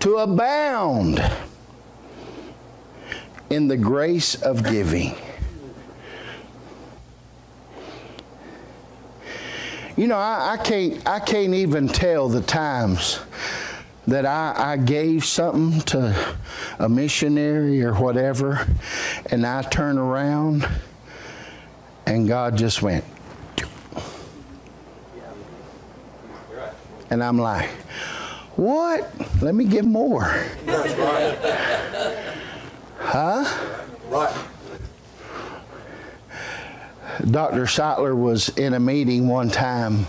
To 0.00 0.16
abound 0.16 1.22
in 3.50 3.68
the 3.68 3.76
grace 3.76 4.34
of 4.42 4.64
giving. 4.64 5.14
You 9.96 10.06
know, 10.06 10.16
I, 10.16 10.54
I, 10.54 10.56
can't 10.62 11.06
I 11.06 11.20
can't 11.20 11.52
even 11.52 11.86
tell 11.86 12.28
the 12.28 12.40
times 12.40 13.20
that 14.06 14.24
I, 14.24 14.54
I 14.56 14.76
gave 14.78 15.24
something 15.24 15.80
to 15.82 16.36
a 16.78 16.88
missionary 16.88 17.82
or 17.82 17.92
whatever, 17.94 18.66
and 19.26 19.46
I 19.46 19.62
turn 19.62 19.98
around 19.98 20.66
and 22.06 22.26
God 22.26 22.56
just 22.56 22.80
went. 22.82 23.04
And 27.10 27.22
I'm 27.22 27.36
like, 27.36 27.68
what? 28.56 29.12
Let 29.42 29.54
me 29.54 29.66
give 29.66 29.84
more. 29.84 30.24
Huh? 32.98 33.44
Right. 34.08 34.51
Dr. 37.20 37.66
Sattler 37.66 38.16
was 38.16 38.48
in 38.50 38.74
a 38.74 38.80
meeting 38.80 39.28
one 39.28 39.50
time 39.50 40.06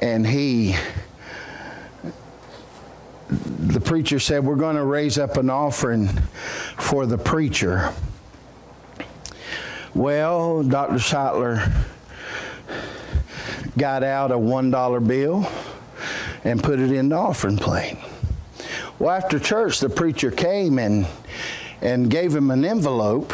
and 0.00 0.26
he 0.26 0.74
the 3.30 3.80
preacher 3.80 4.18
said 4.18 4.44
we're 4.44 4.56
going 4.56 4.76
to 4.76 4.84
raise 4.84 5.18
up 5.18 5.36
an 5.36 5.48
offering 5.50 6.08
for 6.78 7.06
the 7.06 7.18
preacher 7.18 7.92
well 9.94 10.62
dr 10.62 10.98
sattler 10.98 11.70
got 13.78 14.02
out 14.02 14.32
a 14.32 14.38
one 14.38 14.70
dollar 14.70 15.00
bill 15.00 15.48
and 16.44 16.62
put 16.62 16.80
it 16.80 16.90
in 16.90 17.08
the 17.10 17.16
offering 17.16 17.56
plate 17.56 17.96
well 18.98 19.10
after 19.10 19.38
church 19.38 19.78
the 19.80 19.88
preacher 19.88 20.30
came 20.30 20.78
and 20.78 21.06
and 21.82 22.10
gave 22.10 22.34
him 22.34 22.50
an 22.50 22.64
envelope 22.64 23.32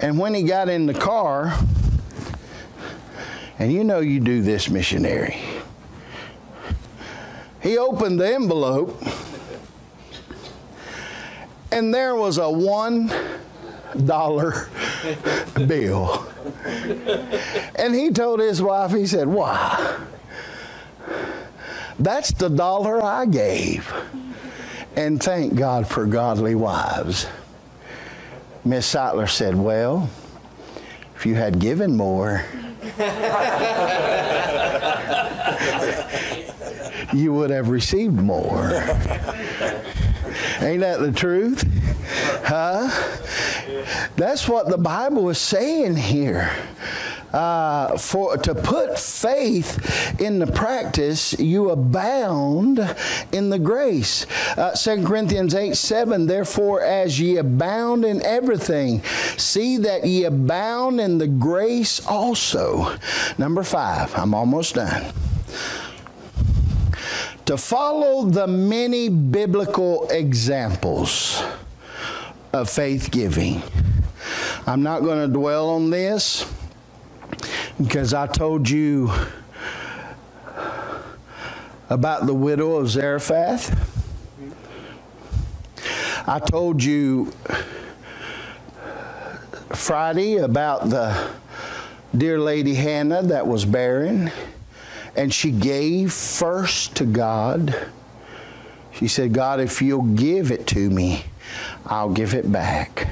and 0.00 0.18
when 0.18 0.34
he 0.34 0.42
got 0.42 0.68
in 0.68 0.86
the 0.86 0.94
car, 0.94 1.58
and 3.58 3.72
you 3.72 3.84
know 3.84 4.00
you 4.00 4.20
do 4.20 4.42
this, 4.42 4.68
missionary, 4.68 5.40
he 7.60 7.78
opened 7.78 8.20
the 8.20 8.34
envelope, 8.34 9.02
and 11.72 11.92
there 11.92 12.14
was 12.14 12.38
a 12.38 12.48
one 12.48 13.12
dollar 14.04 14.68
bill. 15.66 16.26
And 17.74 17.94
he 17.94 18.10
told 18.10 18.40
his 18.40 18.62
wife, 18.62 18.92
he 18.92 19.06
said, 19.06 19.26
Why? 19.28 19.98
That's 21.98 22.32
the 22.32 22.48
dollar 22.48 23.02
I 23.02 23.26
gave. 23.26 23.92
And 24.94 25.22
thank 25.22 25.54
God 25.54 25.86
for 25.86 26.06
godly 26.06 26.54
wives. 26.54 27.26
Miss 28.68 28.84
Sattler 28.84 29.26
said, 29.26 29.56
Well, 29.56 30.10
if 31.16 31.24
you 31.24 31.36
had 31.36 31.58
given 31.58 31.96
more, 31.96 32.44
you 37.14 37.32
would 37.32 37.48
have 37.48 37.70
received 37.70 38.12
more. 38.12 38.70
Ain't 40.60 40.80
that 40.80 40.98
the 41.00 41.12
truth? 41.16 41.64
Huh? 42.44 42.90
That's 44.16 44.46
what 44.46 44.68
the 44.68 44.76
Bible 44.76 45.30
is 45.30 45.38
saying 45.38 45.96
here 45.96 46.50
uh, 47.32 47.96
for 47.98 48.36
to 48.36 48.54
put 48.54 48.98
faith 48.98 50.20
in 50.20 50.38
the 50.38 50.46
practice, 50.46 51.38
you 51.38 51.70
abound 51.70 52.80
in 53.32 53.50
the 53.50 53.58
grace. 53.58 54.26
Uh, 54.56 54.74
2 54.74 55.04
Corinthians 55.04 55.54
8 55.54 55.76
7, 55.76 56.26
therefore, 56.26 56.82
as 56.82 57.20
ye 57.20 57.36
abound 57.36 58.04
in 58.04 58.22
everything, 58.22 59.02
see 59.36 59.76
that 59.78 60.04
ye 60.06 60.24
abound 60.24 61.00
in 61.00 61.18
the 61.18 61.28
grace 61.28 62.04
also. 62.06 62.96
Number 63.36 63.62
five, 63.62 64.14
I'm 64.16 64.34
almost 64.34 64.74
done 64.74 65.12
to 67.46 67.56
follow 67.56 68.26
the 68.26 68.46
many 68.46 69.08
biblical 69.08 70.06
examples 70.10 71.42
of 72.52 72.68
faith 72.68 73.10
giving. 73.10 73.62
I'm 74.66 74.82
not 74.82 75.02
going 75.02 75.26
to 75.26 75.32
dwell 75.32 75.70
on 75.70 75.88
this 75.88 76.44
because 77.78 78.14
I 78.14 78.26
told 78.26 78.68
you 78.68 79.10
about 81.90 82.26
the 82.26 82.34
widow 82.34 82.76
of 82.76 82.88
Zarephath. 82.88 83.74
I 86.26 86.38
told 86.38 86.82
you 86.82 87.32
Friday 89.74 90.36
about 90.36 90.90
the 90.90 91.30
dear 92.16 92.38
lady 92.38 92.74
Hannah 92.74 93.22
that 93.22 93.46
was 93.46 93.64
barren, 93.64 94.30
and 95.16 95.32
she 95.32 95.50
gave 95.50 96.12
first 96.12 96.96
to 96.96 97.04
God. 97.04 97.74
She 98.92 99.08
said, 99.08 99.32
God, 99.32 99.60
if 99.60 99.80
you'll 99.80 100.02
give 100.02 100.50
it 100.50 100.66
to 100.68 100.90
me, 100.90 101.24
I'll 101.86 102.12
give 102.12 102.34
it 102.34 102.50
back. 102.50 103.08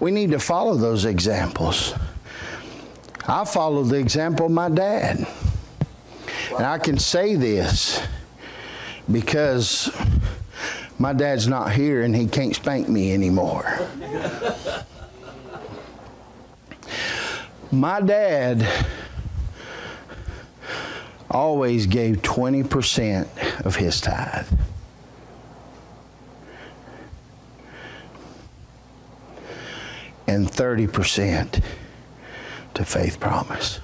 We 0.00 0.10
need 0.10 0.32
to 0.32 0.38
follow 0.38 0.74
those 0.74 1.04
examples. 1.04 1.94
I 3.26 3.44
followed 3.44 3.84
the 3.88 3.96
example 3.96 4.46
of 4.46 4.52
my 4.52 4.68
dad. 4.68 5.26
And 6.56 6.66
I 6.66 6.78
can 6.78 6.98
say 6.98 7.36
this 7.36 8.02
because 9.10 9.90
my 10.98 11.12
dad's 11.12 11.46
not 11.48 11.72
here 11.72 12.02
and 12.02 12.14
he 12.14 12.26
can't 12.26 12.54
spank 12.54 12.88
me 12.88 13.12
anymore. 13.12 13.88
my 17.70 18.00
dad 18.00 18.66
always 21.30 21.86
gave 21.86 22.16
20% 22.22 23.64
of 23.64 23.76
his 23.76 24.00
tithe. 24.00 24.48
And 30.26 30.48
30% 30.48 31.62
to 32.74 32.84
faith 32.84 33.20
promise. 33.20 33.80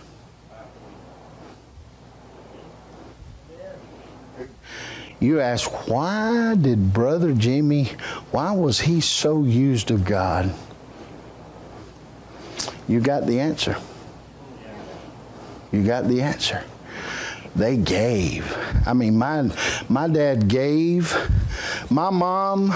You 5.18 5.40
ask, 5.40 5.88
why 5.88 6.54
did 6.56 6.92
Brother 6.92 7.32
Jimmy, 7.32 7.84
why 8.30 8.52
was 8.52 8.80
he 8.80 9.00
so 9.00 9.44
used 9.44 9.90
of 9.90 10.04
God? 10.04 10.52
You 12.86 13.00
got 13.00 13.26
the 13.26 13.40
answer. 13.40 13.76
You 15.72 15.82
got 15.84 16.06
the 16.06 16.22
answer. 16.22 16.62
They 17.56 17.78
gave. 17.78 18.54
I 18.86 18.92
mean, 18.92 19.16
my, 19.16 19.50
my 19.88 20.06
dad 20.06 20.48
gave. 20.48 21.16
My 21.90 22.10
mom, 22.10 22.74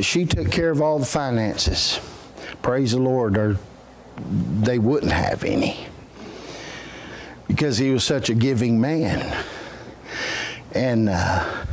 she 0.00 0.26
took 0.26 0.52
care 0.52 0.70
of 0.70 0.82
all 0.82 0.98
the 0.98 1.06
finances. 1.06 1.98
Praise 2.60 2.92
the 2.92 3.00
Lord, 3.00 3.38
or 3.38 3.56
they 4.16 4.78
wouldn't 4.78 5.12
have 5.12 5.44
any 5.44 5.86
because 7.48 7.78
he 7.78 7.90
was 7.90 8.04
such 8.04 8.30
a 8.30 8.34
giving 8.34 8.80
man. 8.80 9.44
And 10.74 11.08
uh, 11.08 11.64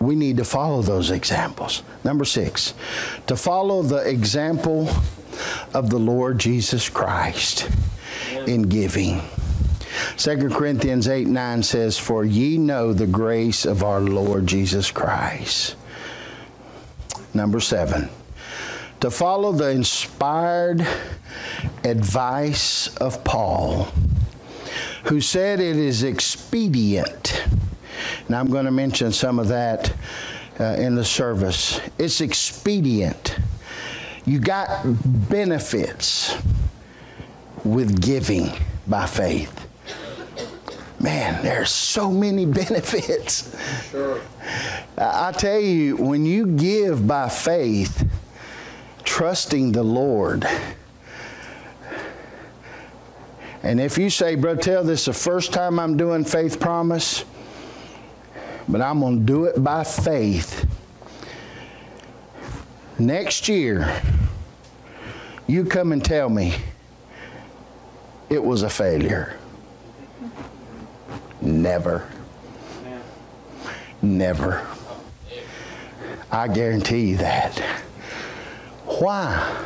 we 0.00 0.16
need 0.16 0.36
to 0.38 0.44
follow 0.44 0.82
those 0.82 1.10
examples. 1.10 1.82
Number 2.02 2.24
six, 2.24 2.74
to 3.26 3.36
follow 3.36 3.82
the 3.82 4.08
example 4.08 4.88
of 5.72 5.90
the 5.90 5.98
Lord 5.98 6.38
Jesus 6.38 6.88
Christ 6.88 7.68
in 8.46 8.62
giving. 8.62 9.22
2 10.16 10.50
Corinthians 10.50 11.08
8 11.08 11.28
9 11.28 11.62
says, 11.62 11.96
For 11.98 12.24
ye 12.24 12.58
know 12.58 12.92
the 12.92 13.06
grace 13.06 13.64
of 13.64 13.82
our 13.82 14.00
Lord 14.00 14.46
Jesus 14.46 14.90
Christ. 14.90 15.76
Number 17.32 17.60
seven, 17.60 18.10
to 19.00 19.10
follow 19.10 19.52
the 19.52 19.70
inspired 19.70 20.86
advice 21.84 22.94
of 22.96 23.22
Paul, 23.24 23.88
who 25.04 25.20
said 25.20 25.60
it 25.60 25.76
is 25.76 26.02
expedient 26.02 27.44
and 28.26 28.36
I'm 28.36 28.48
going 28.48 28.64
to 28.64 28.70
mention 28.70 29.12
some 29.12 29.38
of 29.38 29.48
that 29.48 29.92
uh, 30.58 30.64
in 30.78 30.94
the 30.94 31.04
service. 31.04 31.80
It's 31.98 32.20
expedient. 32.20 33.36
You 34.24 34.38
got 34.38 34.82
benefits 35.28 36.36
with 37.64 38.00
giving 38.00 38.50
by 38.86 39.06
faith. 39.06 39.60
Man, 41.00 41.42
there's 41.42 41.70
so 41.70 42.10
many 42.10 42.46
benefits. 42.62 43.54
Sure. 43.90 44.20
I 44.96 45.32
tell 45.32 45.60
you, 45.60 45.96
when 45.96 46.24
you 46.24 46.46
give 46.46 47.06
by 47.06 47.28
faith, 47.28 48.08
trusting 49.04 49.72
the 49.72 49.82
Lord, 49.82 50.46
and 53.64 53.80
if 53.80 53.96
you 53.96 54.10
say, 54.10 54.34
Brother 54.34 54.60
Tell, 54.60 54.84
this 54.84 55.00
is 55.00 55.06
the 55.06 55.12
first 55.14 55.54
time 55.54 55.78
I'm 55.78 55.96
doing 55.96 56.22
faith 56.22 56.60
promise, 56.60 57.24
but 58.68 58.82
I'm 58.82 59.00
going 59.00 59.20
to 59.20 59.24
do 59.24 59.44
it 59.44 59.64
by 59.64 59.84
faith. 59.84 60.68
Next 62.98 63.48
year, 63.48 64.02
you 65.46 65.64
come 65.64 65.92
and 65.92 66.04
tell 66.04 66.28
me 66.28 66.54
it 68.28 68.44
was 68.44 68.62
a 68.62 68.68
failure. 68.68 69.34
Never. 71.40 72.06
Never. 74.02 74.66
I 76.30 76.48
guarantee 76.48 77.10
you 77.10 77.16
that. 77.16 77.63
Why? 79.00 79.64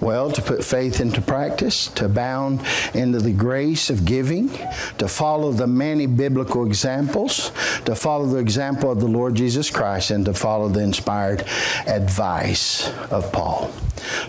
Well, 0.00 0.30
to 0.30 0.42
put 0.42 0.64
faith 0.64 1.00
into 1.00 1.20
practice, 1.20 1.88
to 1.88 2.04
abound 2.04 2.60
into 2.94 3.18
the 3.18 3.32
grace 3.32 3.90
of 3.90 4.04
giving, 4.04 4.50
to 4.98 5.08
follow 5.08 5.52
the 5.52 5.66
many 5.66 6.06
biblical 6.06 6.66
examples, 6.66 7.50
to 7.84 7.94
follow 7.94 8.26
the 8.26 8.38
example 8.38 8.92
of 8.92 9.00
the 9.00 9.08
Lord 9.08 9.34
Jesus 9.34 9.70
Christ, 9.70 10.10
and 10.10 10.24
to 10.26 10.34
follow 10.34 10.68
the 10.68 10.80
inspired 10.80 11.44
advice 11.86 12.88
of 13.10 13.32
Paul. 13.32 13.68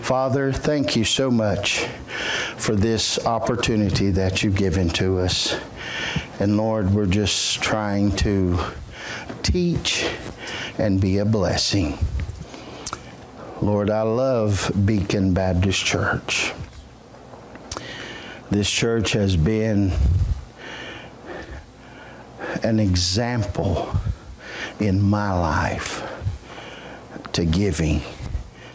Father, 0.00 0.52
thank 0.52 0.96
you 0.96 1.04
so 1.04 1.30
much 1.30 1.86
for 2.56 2.74
this 2.74 3.24
opportunity 3.26 4.10
that 4.10 4.42
you've 4.42 4.56
given 4.56 4.88
to 4.90 5.18
us. 5.18 5.56
And 6.40 6.56
Lord, 6.56 6.92
we're 6.92 7.06
just 7.06 7.62
trying 7.62 8.14
to 8.16 8.58
teach 9.42 10.06
and 10.78 11.00
be 11.00 11.18
a 11.18 11.24
blessing. 11.24 11.98
Lord, 13.60 13.90
I 13.90 14.02
love 14.02 14.70
Beacon 14.84 15.34
Baptist 15.34 15.84
Church. 15.84 16.52
This 18.50 18.70
church 18.70 19.12
has 19.12 19.36
been 19.36 19.92
an 22.62 22.78
example 22.78 23.92
in 24.78 25.02
my 25.02 25.32
life 25.32 26.08
to 27.32 27.44
giving 27.44 28.00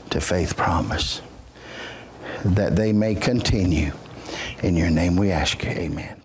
to 0.10 0.20
faith 0.20 0.58
promise 0.58 1.22
that 2.44 2.76
they 2.76 2.92
may 2.92 3.16
continue. 3.16 3.94
In 4.64 4.76
your 4.76 4.90
name 4.90 5.16
we 5.16 5.32
ask 5.32 5.64
you, 5.64 5.70
amen. 5.70 6.22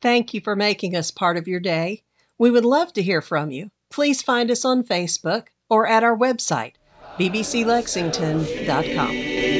Thank 0.00 0.32
you 0.32 0.40
for 0.40 0.54
making 0.54 0.94
us 0.94 1.10
part 1.10 1.36
of 1.36 1.48
your 1.48 1.60
day. 1.60 2.04
We 2.38 2.50
would 2.50 2.64
love 2.64 2.92
to 2.92 3.02
hear 3.02 3.20
from 3.20 3.50
you. 3.50 3.70
Please 3.90 4.22
find 4.22 4.52
us 4.52 4.64
on 4.64 4.84
Facebook 4.84 5.48
or 5.68 5.86
at 5.86 6.04
our 6.04 6.16
website 6.16 6.74
bbclexington.com. 7.20 9.59